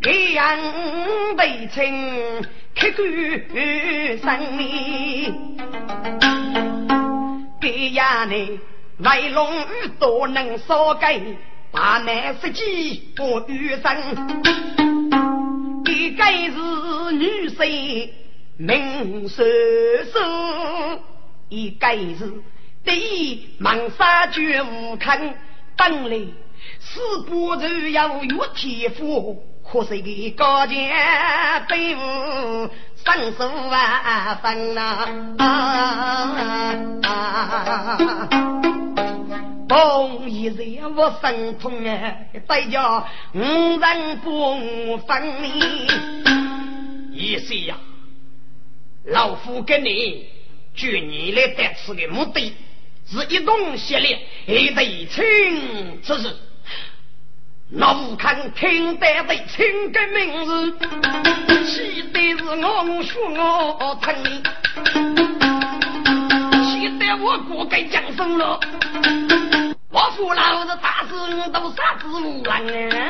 [0.02, 0.58] 这样
[1.38, 2.42] 悲情
[2.78, 3.02] 刻骨
[4.22, 5.56] 生命。
[7.58, 8.60] 这样呢，
[8.98, 9.50] 来龙
[9.98, 11.18] 多能少改，
[11.72, 13.96] 大难十几不遇生。
[15.86, 18.10] 一个是女婿
[18.58, 19.42] 命寿
[20.12, 21.00] 寿，
[21.48, 21.88] 一个
[22.18, 22.30] 是。
[22.86, 25.34] 第一，忙杀绝无坑，
[25.76, 26.18] 本来
[26.78, 30.94] 四不如要有天赋，可是个高见
[31.66, 32.70] 队伍
[33.04, 35.08] 生疏万分呐。
[39.68, 42.14] 同一人我生痛啊，
[42.46, 45.88] 再叫五人不分离。
[47.12, 47.76] 意思呀，
[49.06, 50.28] 老夫跟你
[50.72, 52.54] 据你来得此的目的。
[53.08, 56.36] 是一动协力，一对亲之事。
[57.68, 60.72] 那武康听得对亲的名字，
[61.66, 64.14] 气得是我血我疼，
[66.64, 68.58] 气得我过该降生了。
[69.90, 73.00] 我父老子打死我都杀子无人啊！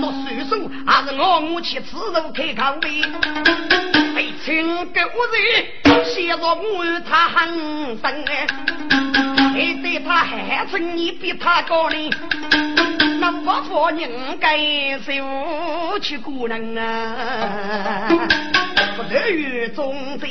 [0.00, 2.88] 那水手还是我母亲吃肉开口的。
[4.14, 5.66] 为情狗日，
[6.04, 8.46] 写着我他很深哎，
[9.52, 12.10] 还对他还成你比他高呢，
[13.20, 14.56] 那我说应该
[14.98, 18.08] 是无去姑娘啊，
[18.96, 20.28] 不得于中间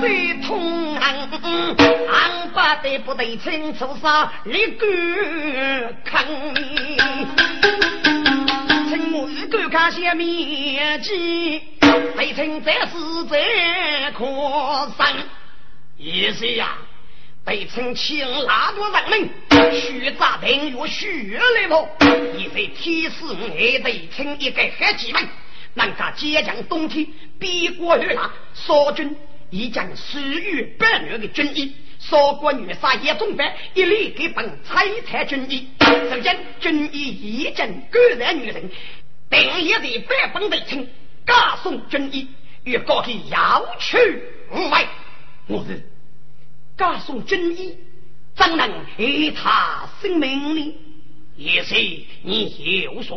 [0.00, 1.02] 最痛恨，
[2.08, 4.86] 俺不得不得清楚啥一个
[6.04, 6.98] 看你，
[8.88, 11.62] 请我一个看些面积。
[12.16, 14.24] 北城这是在可
[14.96, 15.24] 生，
[15.98, 16.78] 意思呀，
[17.44, 19.30] 北城请那多人民，
[19.78, 21.88] 许扎定有许来么？
[22.38, 23.48] 也在提示我
[23.82, 25.28] 北城一个黑吉们，
[25.74, 27.06] 能够接将冬天
[27.38, 28.32] 逼过去了。
[28.54, 29.14] 少军
[29.50, 35.68] 已将十余百人的军衣，少国女杀也中班，一律给本拆台军衣。
[36.10, 38.70] 如今军衣已经各然女人，
[39.28, 40.86] 定一的百本北城。
[41.26, 42.28] 加送军衣，
[42.64, 44.86] 与高的要去无外。
[45.46, 45.88] 我是
[46.76, 47.78] 加送军衣，
[48.34, 50.76] 怎能害他性命呢？
[51.36, 51.74] 也是
[52.22, 53.16] 你有所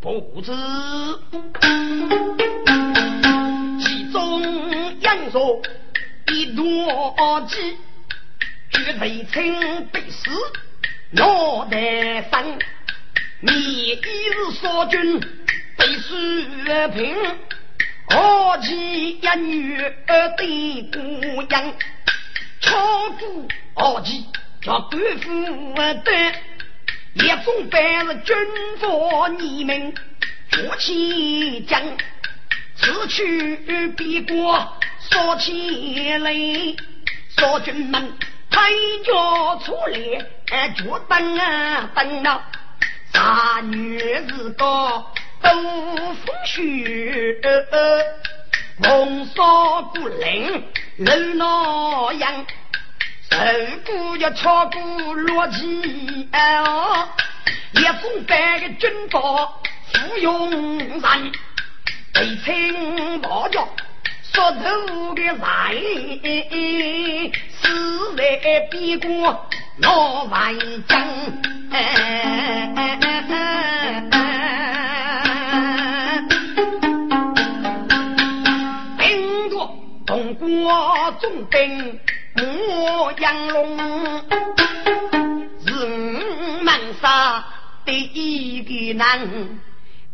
[0.00, 0.52] 不知。
[3.80, 5.62] 其中杨说
[6.28, 7.76] 一多计，
[8.70, 10.30] 绝对称被死
[11.12, 12.58] 脑袋生，
[13.40, 15.20] 你一日所军。
[15.76, 17.16] 被水平，
[18.08, 21.74] 二妻一女二对姑娘，
[22.60, 24.26] 超过二妻
[24.62, 26.12] 叫官夫的，
[27.14, 28.36] 一种本是军
[28.78, 29.94] 法你们
[30.50, 31.82] 夫妻将，
[32.76, 34.78] 此去必过
[35.10, 36.32] 说起来，
[37.36, 38.12] 说军们
[38.50, 38.70] 抬
[39.04, 42.48] 脚出来，脚蹬啊蹬啊，
[43.12, 43.98] 啥女
[44.28, 45.12] 子高
[45.44, 45.50] 都
[46.14, 47.38] 风雪，
[48.82, 50.64] 红烧骨灵
[50.96, 52.46] 楼那样，
[53.30, 53.36] 受
[53.84, 54.80] 过要炒过
[55.14, 57.06] 落鸡哦，
[57.72, 59.60] 一种白的军刀
[59.92, 61.32] 芙蓉人，
[62.12, 63.68] 被称毛脚。
[64.32, 65.74] 说头的来，
[67.62, 68.20] 死在
[68.70, 69.36] 边关
[69.78, 70.92] 闹万将。
[80.62, 81.98] 我总兵
[82.36, 83.76] 莫杨龙，
[85.66, 85.86] 是
[86.62, 87.44] 门杀
[87.84, 89.20] 第一个男。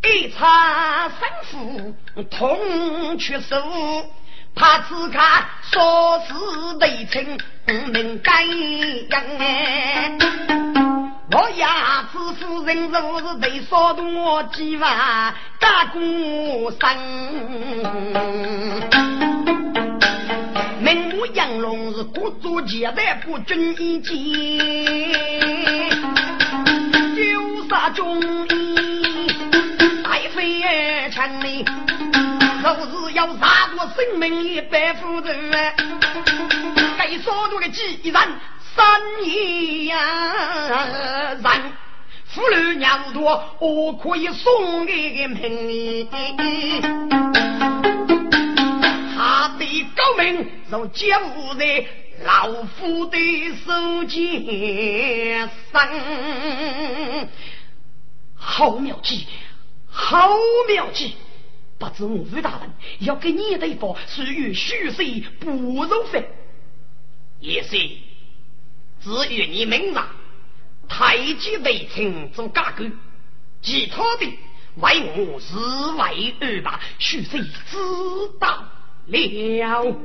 [0.03, 1.95] 一场胜负
[2.31, 3.63] 同出手，
[4.55, 6.33] 怕自家说是
[6.79, 7.39] 对称
[7.93, 8.43] 能改
[9.11, 9.23] 样。
[11.33, 16.01] 我呀，子夫人若是对少多几万大过
[16.73, 16.89] 生。
[20.81, 24.17] 名目杨龙是国足接待不军一见，
[27.15, 28.81] 九杀中医。
[30.33, 30.63] 非
[31.11, 31.65] 城里，
[32.63, 35.51] 若是要杀过生命一百夫人，
[36.97, 38.15] 该少多个几人
[38.75, 39.97] 三亿呀
[41.43, 41.43] 人，
[42.29, 46.09] 妇女娘多，我可以送给个命。
[49.17, 49.65] 他的
[50.21, 51.87] 高明，若接不在
[52.23, 53.17] 老夫的
[53.65, 55.89] 手间上，
[58.35, 59.27] 好妙计。
[59.93, 60.29] 好
[60.69, 61.15] 妙计！
[61.79, 66.25] 不知我吴大人要给你的一方属于虚岁不入分，
[67.41, 70.07] 也是至于你明上
[70.87, 72.85] 太极为臣做家狗，
[73.63, 74.27] 其他的
[74.77, 77.49] 为我是为二吧，虚岁知
[78.39, 78.69] 道
[79.11, 79.97] 了。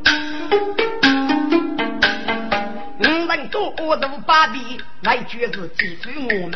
[3.28, 6.10] 人多如八比，来绝是欺负
[6.42, 6.54] 我们。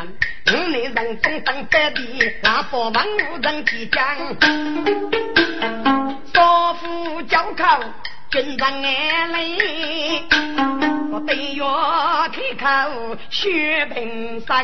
[0.47, 2.01] 五内人中当百比，
[2.41, 4.15] 那佛王无人提讲。
[6.33, 7.63] 少妇交口，
[8.31, 10.23] 军人眼泪，
[11.11, 11.63] 我对月
[12.31, 14.55] 开口血平生。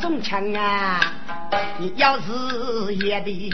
[0.00, 1.00] 中枪啊，
[1.78, 3.52] 你要是也的。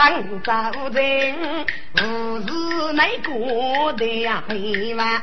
[0.00, 2.00] 当朝人，不
[2.40, 5.22] 是那个的呀，黑王，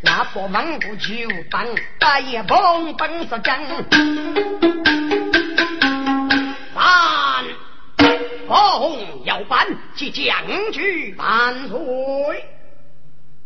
[0.00, 1.12] 那不王不就
[1.50, 1.66] 帮，
[1.98, 3.58] 大爷帮帮说讲。
[6.76, 7.44] 万
[8.46, 10.36] 红要办，即将
[10.72, 11.78] 去万岁。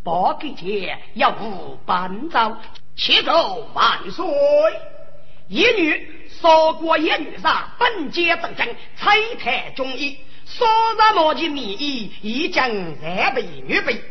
[0.04, 2.54] 八给节要无伴奏，
[2.94, 4.26] 且奏万岁。
[5.48, 10.18] 一女说过一女杀，本节正正，彩台中医。
[10.58, 14.02] 少日毛的名义已经三倍预备，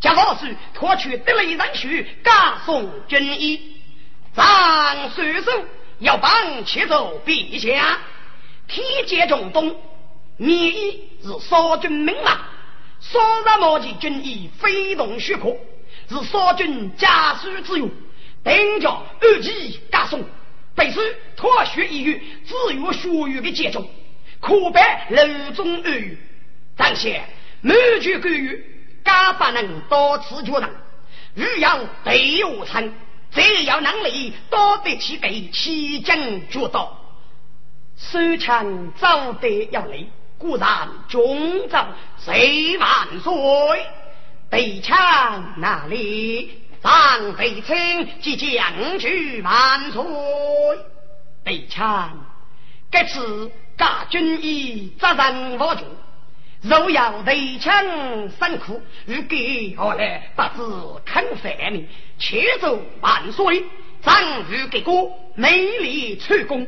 [0.00, 1.88] 贾老师托取得了一人书，
[2.24, 3.76] 加送军衣。
[4.34, 5.52] 张水手
[6.00, 7.98] 要帮切走陛下，
[8.66, 9.76] 天阶中东，
[10.36, 12.38] 名义是少军名马，
[13.00, 15.56] 少日毛的军衣非同许可，
[16.08, 17.88] 是少军家书之用，
[18.42, 20.24] 定叫二级加送，
[20.74, 20.98] 必须
[21.36, 23.84] 脱学一语，自由学语的节奏。
[24.40, 26.18] 可拜楼中二语，
[26.76, 27.22] 张先
[27.60, 28.64] 满句歌语，
[29.04, 30.70] 家不能多次决人，
[31.34, 32.94] 欲要对我称，
[33.30, 36.16] 只要能力多得起给齐将
[36.48, 36.96] 决斗，
[37.98, 41.88] 手枪走得要累，固然中招
[42.18, 43.86] 谁万岁？
[44.48, 46.62] 对枪那里？
[46.82, 50.02] 张飞清即将去万岁？
[51.44, 52.18] 对枪，
[52.90, 53.52] 该次。
[53.80, 55.84] 大军以责任我主，
[56.60, 57.82] 若要对枪
[58.28, 61.88] 生苦，如给何来不知肯反命？
[62.18, 63.64] 且奏万岁，
[64.02, 64.92] 张如给哥
[65.34, 66.66] 美丽出宫，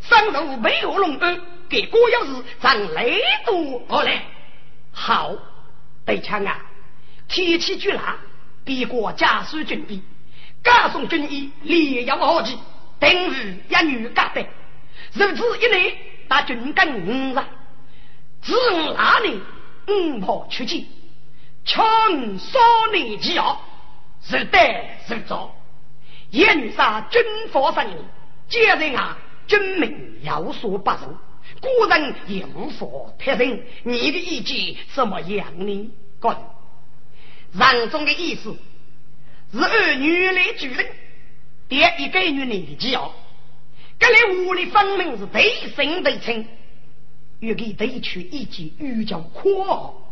[0.00, 4.22] 上如美和龙儿，给哥要是张雷都何来？
[4.92, 5.36] 好，
[6.06, 6.64] 对枪啊！
[7.28, 8.00] 天气巨冷，
[8.64, 10.00] 别国家属军备，
[10.64, 12.56] 加送军衣，烈阳豪气，
[12.98, 14.48] 等于一女加带，
[15.12, 15.92] 如此一来。
[16.28, 17.44] 大军跟五人，
[18.42, 18.54] 自
[18.94, 19.40] 哪里
[19.88, 20.86] 五炮出击，
[21.64, 21.84] 枪
[22.38, 22.58] 少
[22.92, 23.62] 年几号，
[24.22, 24.58] 是得
[25.06, 25.54] 是早。
[26.30, 27.22] 眼杀军
[27.52, 27.86] 法上，
[28.48, 29.16] 皆人啊，
[29.46, 31.18] 军民有所不受，
[31.60, 32.86] 古人也无法
[33.18, 33.64] 特认。
[33.84, 35.90] 你的意见怎么样呢？
[36.18, 36.36] 哥，
[37.52, 38.56] 人中的意思
[39.52, 40.86] 是儿女来决定，
[41.68, 43.12] 第一个女年纪哦，
[43.98, 46.46] 这里屋里分明是对生对称，
[47.40, 50.02] 欲给对去一句欲叫阔，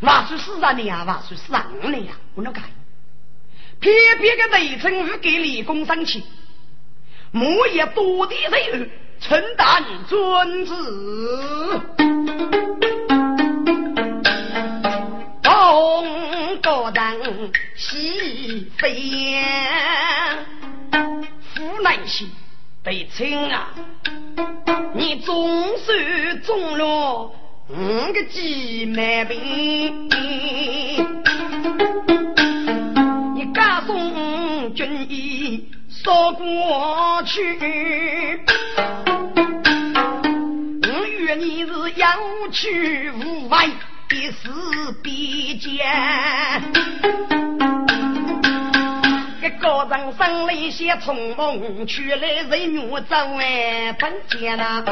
[0.00, 2.64] 话说是让你啊，话说是让你呀，我能干？
[3.78, 6.22] 偏偏个对称欲给立功生气，
[7.30, 11.82] 莫也多的人承担尊子。
[15.42, 20.46] 东高人西飞燕，
[21.54, 22.30] 湖南西
[22.86, 23.70] 北青啊，
[24.94, 27.32] 你总算中了
[27.68, 30.08] 五个鸡毛病。
[33.34, 37.58] 你家送军衣捎过去，
[40.84, 42.16] 我愿你是要
[42.52, 43.66] 去无外。
[44.08, 44.48] 一时
[45.02, 45.84] 比肩，
[49.48, 54.82] 这高人生了一些匆忙，去来人女走哎本间呐。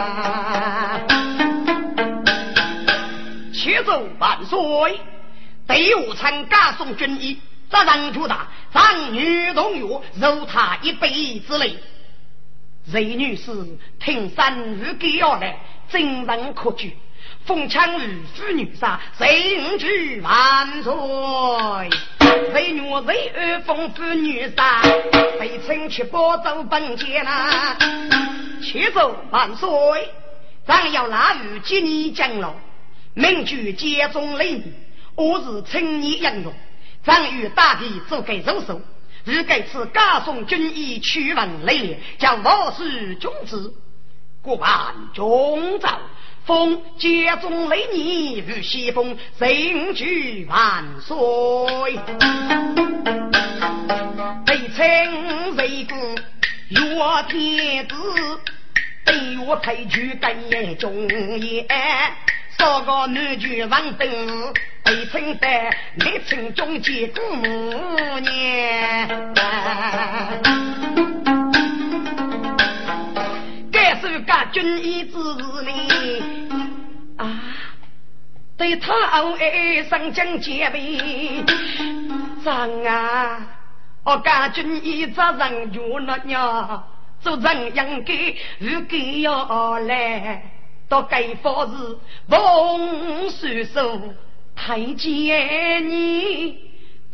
[3.52, 5.00] 且走万岁，
[5.66, 11.76] 队伍参加送军衣，这人就大，长女同月，如他一辈之泪。
[12.92, 13.50] 雷女士
[13.98, 16.96] 听三日给要来，真人可惧。
[17.46, 20.92] 奉枪玉妇女杀，谁去万岁？
[22.50, 24.80] 谁女谁儿凤妇女杀，
[25.38, 27.76] 谁称去保州本钱呐？
[28.62, 29.68] 去走万岁！
[30.66, 32.54] 咱要拿玉接你将老，
[33.12, 34.72] 名句接中雷女，
[35.14, 36.54] 我是称你养用，
[37.04, 38.80] 咱与大地做给肉手，
[39.24, 43.74] 如该次加送军衣去问雷，叫我是君子，
[44.40, 45.88] 过万中走。
[46.46, 51.16] 风家中雷你如西风，人举万岁。
[54.44, 55.96] 北称为国
[56.68, 57.94] 岳天子，
[59.06, 61.66] 北岳太君更也中也。
[62.58, 64.06] 三个女举王登，
[64.84, 65.48] 北称的
[65.98, 67.44] 北称中间姑母
[68.20, 69.34] 娘。
[73.72, 75.18] 这个军医之
[75.64, 75.74] 命
[76.20, 76.33] 啊，
[78.64, 78.94] 对他
[79.36, 81.44] 爱上将结备，
[82.42, 83.46] 长啊，
[84.02, 86.82] 我家军医责任就那样，
[87.20, 90.42] 做人应该如该要来，
[90.88, 94.14] 到该方是奉叔叔
[94.56, 96.63] 太监你，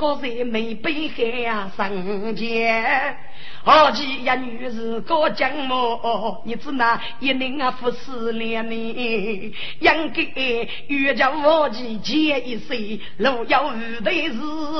[0.01, 3.17] 个人没被海呀上前。
[3.63, 6.43] 好奇一女是个将么？
[6.47, 14.11] 你只那一宁啊，服侍两年，应该欲叫我去结一岁，路要遇的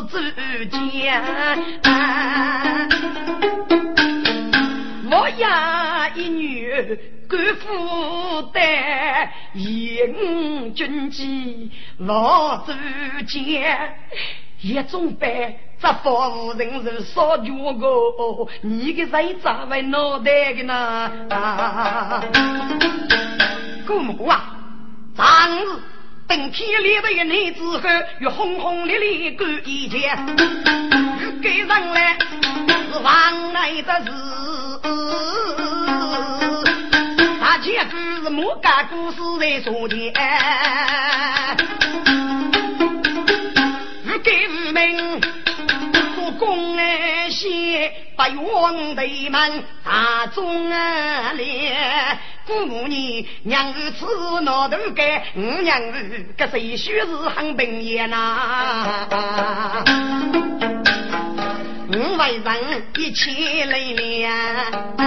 [0.09, 1.59] 是主家。
[5.13, 6.99] 我呀一女
[7.29, 8.61] 官府的
[9.55, 12.73] 严军机老主
[13.27, 13.91] 家。
[14.63, 17.89] 一种白，这房屋人是少绝个，
[18.61, 21.11] 你个人咋会脑袋的呢？
[23.87, 24.55] 姑母啊，
[25.17, 25.65] 昨日
[26.29, 27.89] 等天里的女子后，
[28.21, 30.15] 又轰轰烈烈干一件，
[31.43, 32.19] 给人来
[32.93, 34.11] 是忘爱的事，
[37.41, 40.13] 大家都是莫干故事在说的。
[44.23, 45.21] 给我们
[46.15, 54.05] 做公安县八王头们大中啊咧，姑母你娘儿吃
[54.43, 59.85] 脑头干，我娘儿这谁须是很本业呐？
[61.93, 63.79] 我为人一起来
[64.29, 64.99] 了，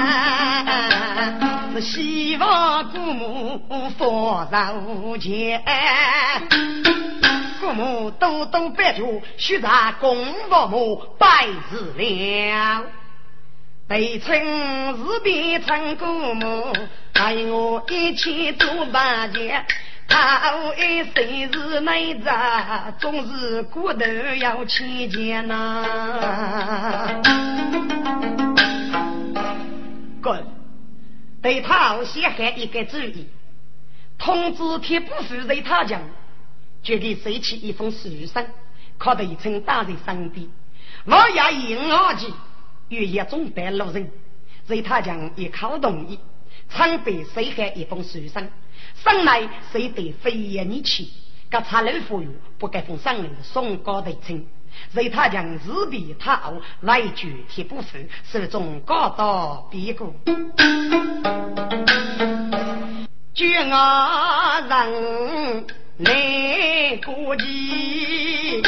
[1.76, 3.61] 是希望姑母
[3.97, 5.61] 福寿全。
[7.64, 9.70] 父母多多拜求，须在
[10.01, 12.84] 公父母拜子了。
[13.88, 14.36] 被称
[14.97, 16.74] 是别称姑母，
[17.14, 19.66] 带我一起做八件。
[20.09, 22.30] 他一生是内子，
[22.99, 24.05] 总是骨头
[24.41, 25.86] 要亲见呐。
[30.22, 30.45] 滚！
[31.41, 33.30] 对他先还一个主意，
[34.18, 36.01] 通知铁布夫在他讲。
[36.84, 38.45] 决定收起一封书信，
[38.97, 40.47] 靠得一称大人身边。
[41.05, 42.34] 我也以二级
[42.89, 44.11] 与一中白路人，
[44.65, 46.19] 在他将一口同意，
[46.69, 51.09] 常备谁还一封书信，上来谁得飞檐而起，
[51.49, 52.27] 个茶楼服务
[52.59, 54.45] 不该封上人的送高的称，
[54.91, 60.13] 随他将日比他傲来具体部分，手中高刀别过，
[63.34, 65.65] 绝我人
[65.99, 68.63] 来过计，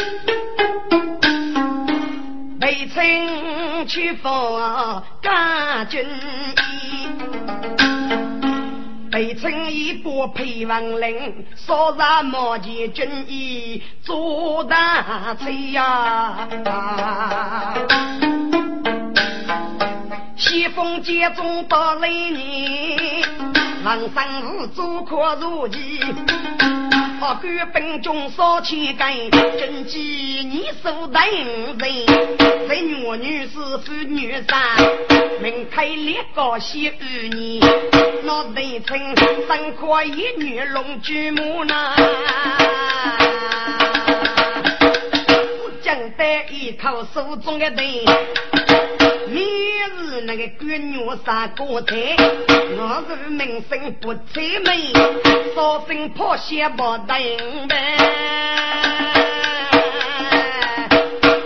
[2.59, 7.07] 北城去访干军衣。
[9.11, 16.47] 北城一波配王令，扫杀毛前军衣做大锤呀！
[20.37, 23.23] 西风接中到来年，
[23.83, 25.99] 人生无足可如意。
[27.25, 29.99] 好官本中少千根，军机
[30.47, 31.19] 你手等
[31.79, 32.05] 人。
[32.67, 34.77] 人我女士妇女三，
[35.41, 37.59] 门开列高喜二年，
[38.23, 39.15] 那人称
[39.47, 41.95] 三阔一女龙举母呐。
[45.81, 48.54] 将得一口手中的灯。
[49.27, 49.41] 你
[50.09, 51.95] 是那个闺女啥个才？
[52.77, 54.93] 我是民生不才美，
[55.55, 57.97] 少生破鞋不登呗。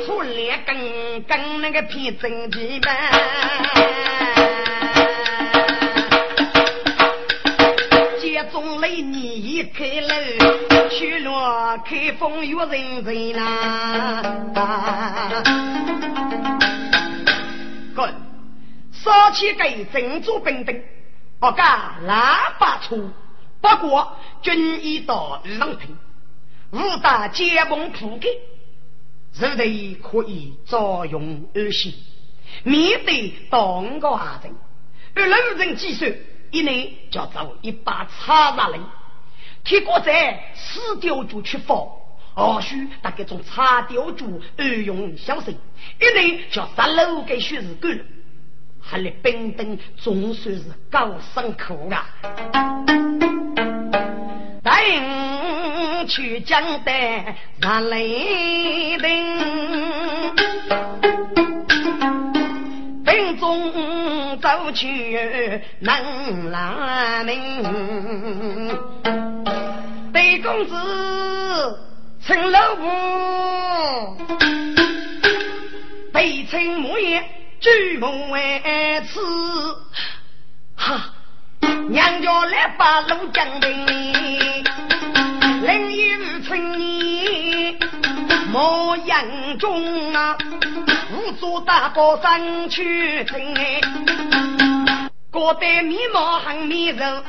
[0.05, 2.89] 出来跟跟那个皮真皮呗。
[8.19, 10.13] 接中雷你一开楼，
[10.89, 14.23] 去了开封约人人啦。
[19.03, 20.83] 烧起个珍珠冰灯，
[21.39, 23.11] 我家喇叭出，
[23.61, 25.97] 不过军医到冷平，
[26.71, 28.27] 武打接风铺盖，
[29.39, 31.93] 肉头可以作用而行。
[32.63, 34.53] 面对当个阿人，
[35.15, 36.13] 而路人计算，
[36.51, 38.79] 一年叫做一把叉子来，
[39.63, 41.87] 铁锅在死雕就去放，
[42.33, 45.53] 或许大概从叉雕主二用小生，
[45.99, 48.03] 一年就十六个血是够了。
[48.91, 52.09] 他的冰灯，总算是高深苦啊！
[54.63, 54.83] 带
[56.07, 59.11] 去江带上雷灯，
[63.05, 67.63] 兵中走去能拉命，
[70.11, 70.73] 北公子
[72.25, 74.17] 称老婆，
[76.11, 77.23] 被称母爷。
[77.59, 78.61] 举目为
[79.11, 79.19] 此，
[80.75, 81.13] 哈！
[81.89, 83.85] 娘家来把路江平，
[85.63, 87.77] 另一春年
[88.51, 90.37] 莫阳中啊，
[91.13, 93.81] 五座大宝山去征哎，
[95.29, 97.23] 哥的面貌很迷人。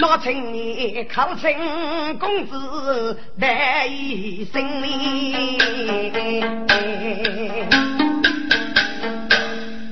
[0.00, 5.58] 那请你考成公子来一声哩，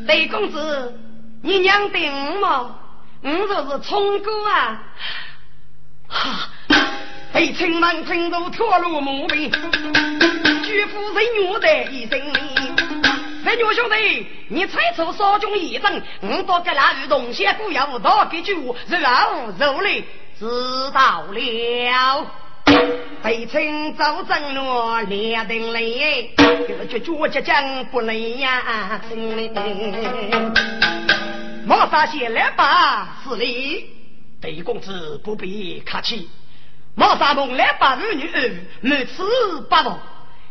[0.07, 0.99] 雷公子，
[1.43, 2.77] 你娘定吗？
[3.23, 4.83] 我就是聪哥啊！
[6.09, 6.49] 哈，
[7.33, 9.51] 被青门青路脱路母病，
[10.63, 12.39] 举夫人女的一声哩。
[13.45, 18.55] 三女兄弟，你猜出少军一阵，我多给那与东西不要多给句，
[18.89, 20.05] 然后肉嘞
[20.39, 20.47] 知
[20.93, 22.27] 道了。
[23.23, 26.31] 北城走正路，列定嘞，
[26.89, 29.51] 这脚脚将不累呀，真嘞。
[31.67, 33.91] 马上先来把司礼，
[34.41, 36.29] 对公子不必客气。
[36.95, 38.51] 马上梦来把儿女儿，
[38.81, 39.25] 每次
[39.69, 39.99] 不忘，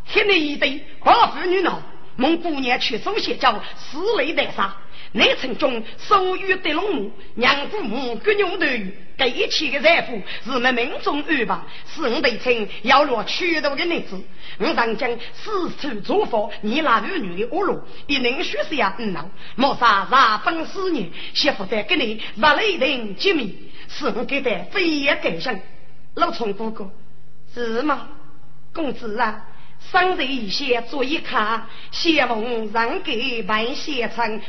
[0.05, 1.82] 黑你一对寡妇女闹。
[2.18, 4.74] 蒙姑娘去手写叫死雷带杀，
[5.16, 14.22] 内城中手语的龙母，娘父母各牛头鱼，这一切的财富是我们命中安排，是我对称要落取头的日子。
[14.57, 19.24] 我常将四处祝福你那儿女的恶路，一能学是呀，嗯喏，
[19.55, 23.55] 莫杀日本思念，媳妇在给你把雷霆揭秘，
[23.88, 25.57] 是我给的飞也感想。
[26.16, 26.91] 老崇哥哥，
[27.53, 28.09] 是吗？
[28.74, 29.45] 公子啊。
[29.91, 34.41] 生日一些做一卡，谢梦让给万先生。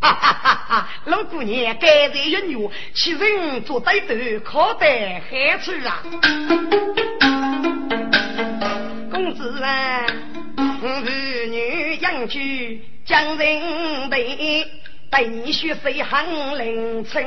[0.00, 0.88] 哈哈哈哈！
[1.04, 6.02] 老姑娘该在一游，七人做对头，可得害处啊！
[9.10, 10.06] 公子啊，
[10.56, 11.00] 儿
[11.48, 14.66] 女养居将人陪。
[15.10, 17.26] 待你学谁行凌晨，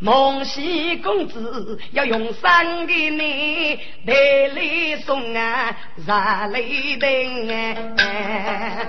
[0.00, 4.12] 孟西公子要用三个你带
[4.48, 6.12] 来送啊，热
[6.52, 8.86] 雷灯啊！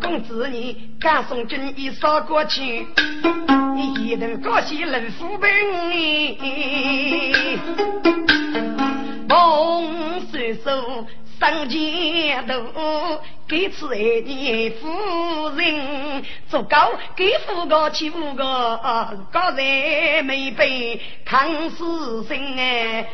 [0.00, 2.86] 公子你赶送军衣捎过去，
[3.74, 5.50] 你一头高兴能扶兵，
[9.28, 11.06] 孟随手
[11.38, 16.76] 上前头，给此爱你夫人，足够
[17.14, 18.44] 给夫个欺负个
[19.30, 23.06] 高人没被抗死心哎，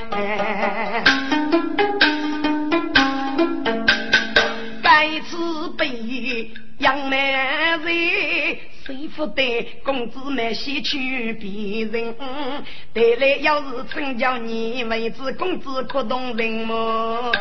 [4.83, 8.59] 该次被杨梅人。
[8.93, 12.15] 谁不得公子们先去别人？
[12.93, 17.33] 带来要是成叫你妹子公子可动人么？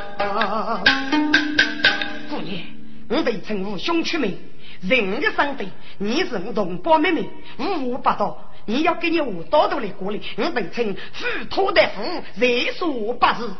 [2.30, 2.64] 姑娘，
[3.10, 4.34] 我被称呼兄弟们，
[4.82, 7.28] 人的兄弟，你是我同胞妹妹，
[7.60, 12.02] 五五八道，你要给你我多多的鼓励，我被称富托大夫，
[12.36, 13.54] 人数八字，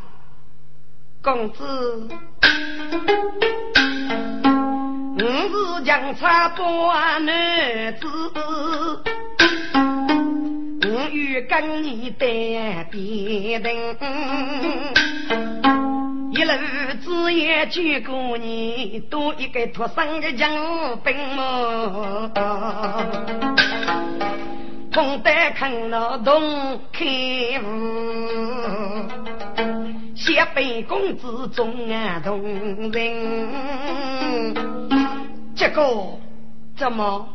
[1.22, 2.10] 公子。
[5.14, 8.08] 我是江差多男子，
[10.84, 12.26] 我欲跟你带
[12.90, 13.98] 别人，
[16.32, 16.52] 一路
[17.02, 20.50] 子也救过你，多一个脱生的江
[21.04, 22.32] 兵么？
[24.94, 27.06] 空得看到东开
[27.64, 27.68] 悟，
[30.16, 32.42] 先辈公子重啊同
[32.92, 33.02] 人。
[35.72, 36.20] 这个
[36.76, 37.30] 怎么？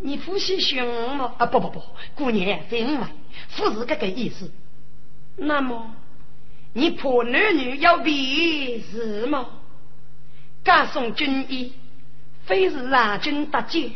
[0.00, 1.34] 你夫妻兄吗？
[1.38, 1.80] 啊不不不，
[2.16, 3.06] 姑娘分外，
[3.56, 4.50] 不是这个意思。
[5.36, 5.94] 那么，
[6.72, 9.46] 你婆男女要比是吗？
[10.64, 11.72] 敢送军衣，
[12.44, 13.90] 非是让军搭救，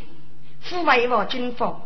[0.61, 1.81] 父为我军方，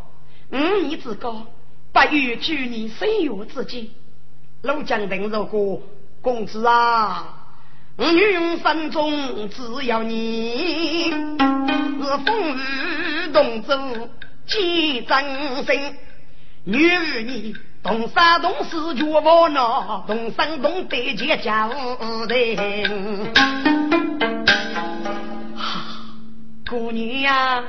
[0.51, 1.47] 五年之高，
[1.91, 3.93] 不与举你生育之际，
[4.61, 5.81] 老将军如果
[6.21, 7.38] 公子啊。
[7.99, 12.61] 女用山中只要你，是风雨
[13.33, 14.09] 同舟
[14.47, 15.95] 见真心。
[16.63, 23.33] 女儿你同山同水绝无恼，同山同对结家务人。
[25.57, 25.81] 哈，
[26.69, 27.63] 姑娘呀，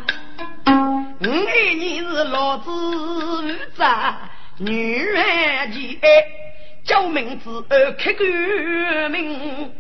[0.64, 2.70] 我爱你是老子
[3.76, 4.14] 在
[4.58, 5.98] 女儿家，
[6.84, 7.66] 叫名字
[7.98, 9.72] 开个名。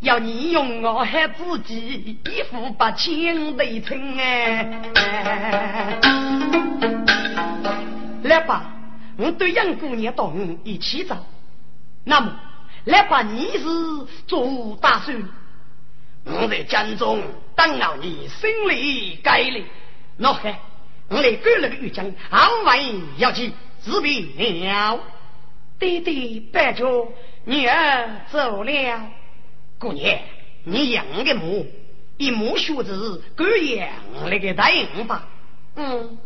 [0.00, 4.82] 要你用我害自己，一副八千的称哎！
[8.22, 8.72] 来吧，
[9.16, 11.16] 我对杨姑娘同一起走。
[12.04, 12.38] 那么，
[12.84, 13.64] 来吧，你是
[14.26, 15.16] 做打算？
[16.24, 17.22] 我在江中
[17.54, 19.64] 等候你心里改了。
[20.18, 20.40] 那好，
[21.08, 23.50] 我来赶那个玉江，安稳要去
[23.82, 25.00] 治病了。
[25.78, 27.08] 爹爹，拜着
[27.44, 29.00] 女儿走了。
[29.78, 30.18] 姑娘，
[30.64, 31.66] 你养的母，
[32.16, 33.88] 一母学子，够养
[34.30, 35.28] 那个大人吧？
[35.76, 36.18] 嗯，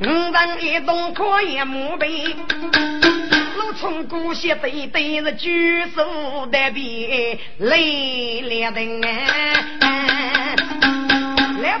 [0.00, 2.34] 五丈一动可以母辈，
[3.58, 9.89] 我从古稀对对是举手代笔来了的来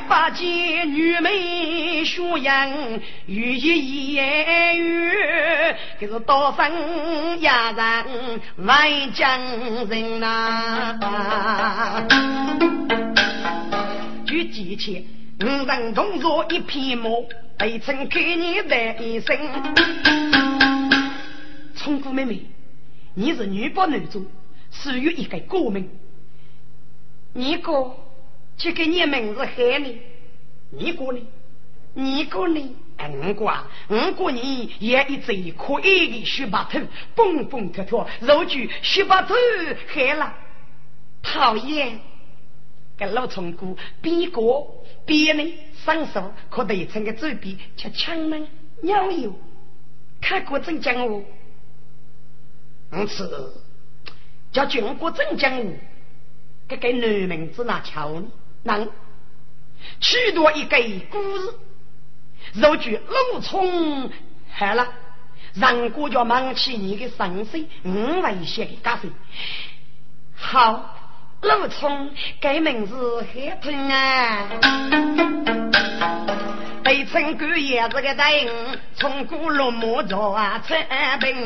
[0.08, 2.70] 八见女美学样，
[3.26, 5.12] 语一言语，
[5.98, 9.40] 可是刀锋压人万将
[9.88, 10.98] 人呐。
[14.26, 15.04] 举几千，
[15.40, 17.10] 五人同坐一匹马，
[17.58, 19.36] 被称给你的一生。
[21.76, 22.42] 聪姑妹妹，
[23.14, 24.24] 你是女扮男装，
[24.70, 25.88] 属于一个国民，
[27.32, 27.94] 你哥。
[28.60, 29.98] 去给你名字喊你，
[30.68, 31.26] 你过呢？
[31.94, 32.76] 你过呢？
[32.98, 36.78] 五过啊，五过你也一只可爱的雪白头，
[37.14, 39.34] 蹦蹦跳跳，肉具雪白头
[39.88, 40.34] 喊了，
[41.22, 41.98] 讨厌！
[42.98, 48.46] 个老虫姑比过，比呢，双手可得成个嘴边吃强能
[48.82, 49.34] 鸟有，
[50.20, 51.24] 看过真讲我，
[52.90, 53.54] 我次
[54.52, 55.74] 叫全国真江湖，
[56.68, 58.26] 这个男名字哪巧呢？
[58.62, 58.88] 能
[60.00, 60.76] 许多一个
[61.10, 61.54] 故事，
[62.54, 64.10] 如举陆冲
[64.52, 64.86] 好了，
[65.54, 69.10] 让国家忙起你的生死，五万些的家事。
[70.34, 70.94] 好，
[71.40, 74.48] 陆冲改名字海豚啊，
[76.82, 80.74] 被称官也是个大人，从古落马着啊出
[81.20, 81.36] 兵，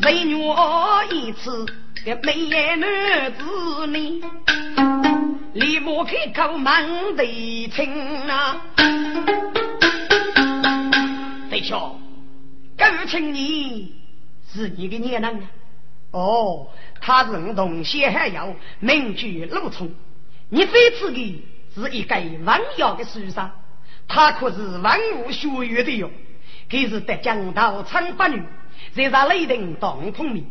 [0.00, 1.66] 人我一次。
[2.04, 4.20] 个美颜男子呢，
[5.54, 7.24] 立马开口忙得
[7.68, 8.60] 亲啊！
[11.48, 12.00] 弟兄，
[12.76, 13.94] 够请你
[14.52, 15.40] 是你的娘娘啊？
[16.10, 16.66] 哦，
[17.00, 19.88] 他是我同乡还要名居陆冲，
[20.48, 23.48] 你非此的是一个万要的书生，
[24.08, 26.10] 他可是万物学院的哟，
[26.68, 28.42] 可是得江道称八女，
[28.92, 30.44] 在上雷霆当孔明。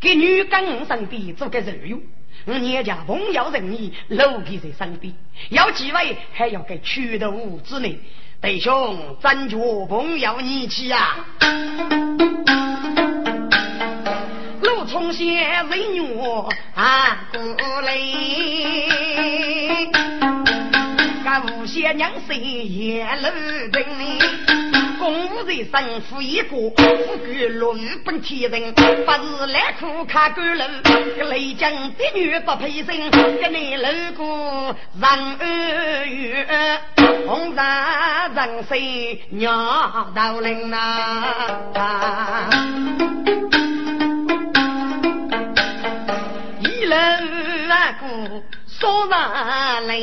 [0.00, 2.00] 给女跟上的做个人用。
[2.44, 5.12] 我娘家朋友人义，路皮在身边，
[5.48, 7.98] 有几位还要给屈头之内，
[8.40, 11.24] 弟兄咱觉朋友义气啊！
[14.62, 15.40] 路从些
[15.70, 16.20] 人女
[16.74, 17.98] 啊过来，
[21.24, 24.45] 干无些娘生也路平。
[25.06, 28.74] 公务人生富一个，富贵落雨本天人，
[29.06, 30.64] 八日来苦看干路，
[31.16, 33.86] 个雷江的女不配身，个你路
[34.16, 36.80] 过人儿远，
[37.24, 38.76] 红纱人生
[39.30, 41.22] 鸟道人呐，
[46.58, 46.96] 一路
[48.00, 50.00] 过说哪来，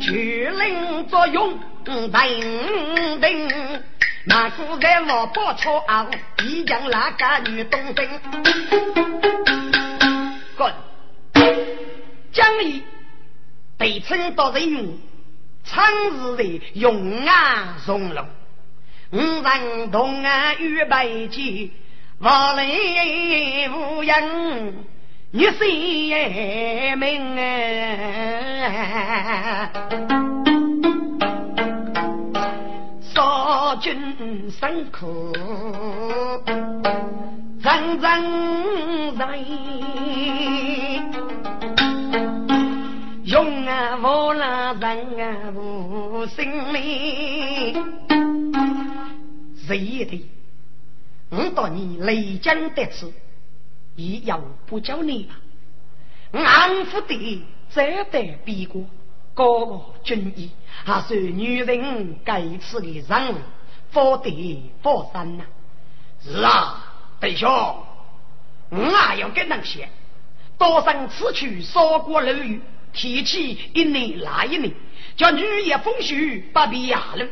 [0.00, 1.56] 巨灵作用。
[1.90, 2.10] 等
[3.20, 3.82] 等，
[4.24, 6.06] 那个在我包车啊，
[6.44, 8.08] 一将那个女东兵，
[10.56, 10.72] 滚！
[12.32, 12.84] 江义
[13.76, 14.98] 被称到人用，
[15.64, 18.24] 长日的勇啊从容，
[19.10, 21.72] 五人同啊与白鸡，
[22.18, 24.84] 万里无人，
[25.32, 27.40] 女婿命啊。
[33.14, 35.32] 少君辛苦，
[37.60, 39.38] 人人在，
[43.24, 47.76] 用啊无了人啊无心里。
[49.66, 50.24] 谁的？
[51.30, 53.12] 我到你雷江得此，
[53.96, 55.34] 也要不叫你吧？
[56.32, 58.84] 安抚的再得比过。
[59.40, 60.50] 高傲军医，
[60.84, 63.34] 还是女人该吃的人，
[63.90, 64.30] 福德
[64.82, 65.44] 福山呐！
[66.22, 66.84] 是啊，
[67.18, 67.48] 弟兄，
[68.68, 68.78] 我
[69.14, 69.88] 也要跟那些，
[70.58, 72.60] 多生此去，少过楼宇，
[72.92, 74.74] 天气一年那一年，
[75.16, 77.24] 叫女也风雪不必压路，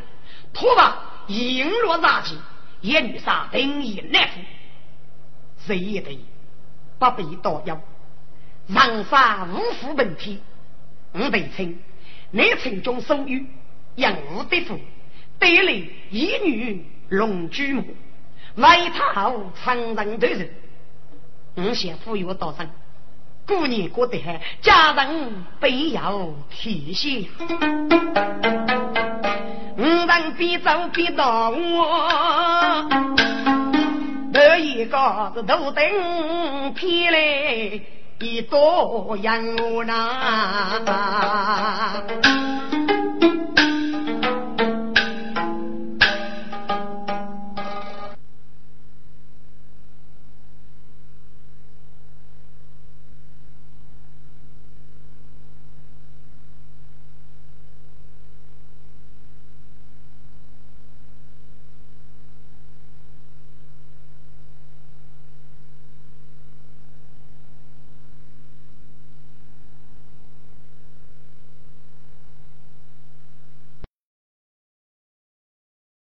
[0.55, 2.39] 拖把璎珞杂技，
[2.81, 4.41] 一女杀定义难服，
[5.67, 6.19] 谁也得
[6.99, 7.79] 不必多忧，
[8.67, 10.41] 人杀无福问题，
[11.13, 11.79] 我得称。
[12.31, 13.47] 内城中生育，
[13.97, 14.79] 养无的父，
[15.39, 15.73] 得来
[16.11, 17.83] 一女龙居母，
[18.57, 20.51] 为他后长人对人，
[21.55, 22.69] 我先富裕多生，
[23.47, 27.27] 过年过得还家人必要提携，
[29.79, 32.89] 五人必走必到我，
[34.61, 37.81] 一个是头顶偏来。
[38.21, 40.83] 一多人呐。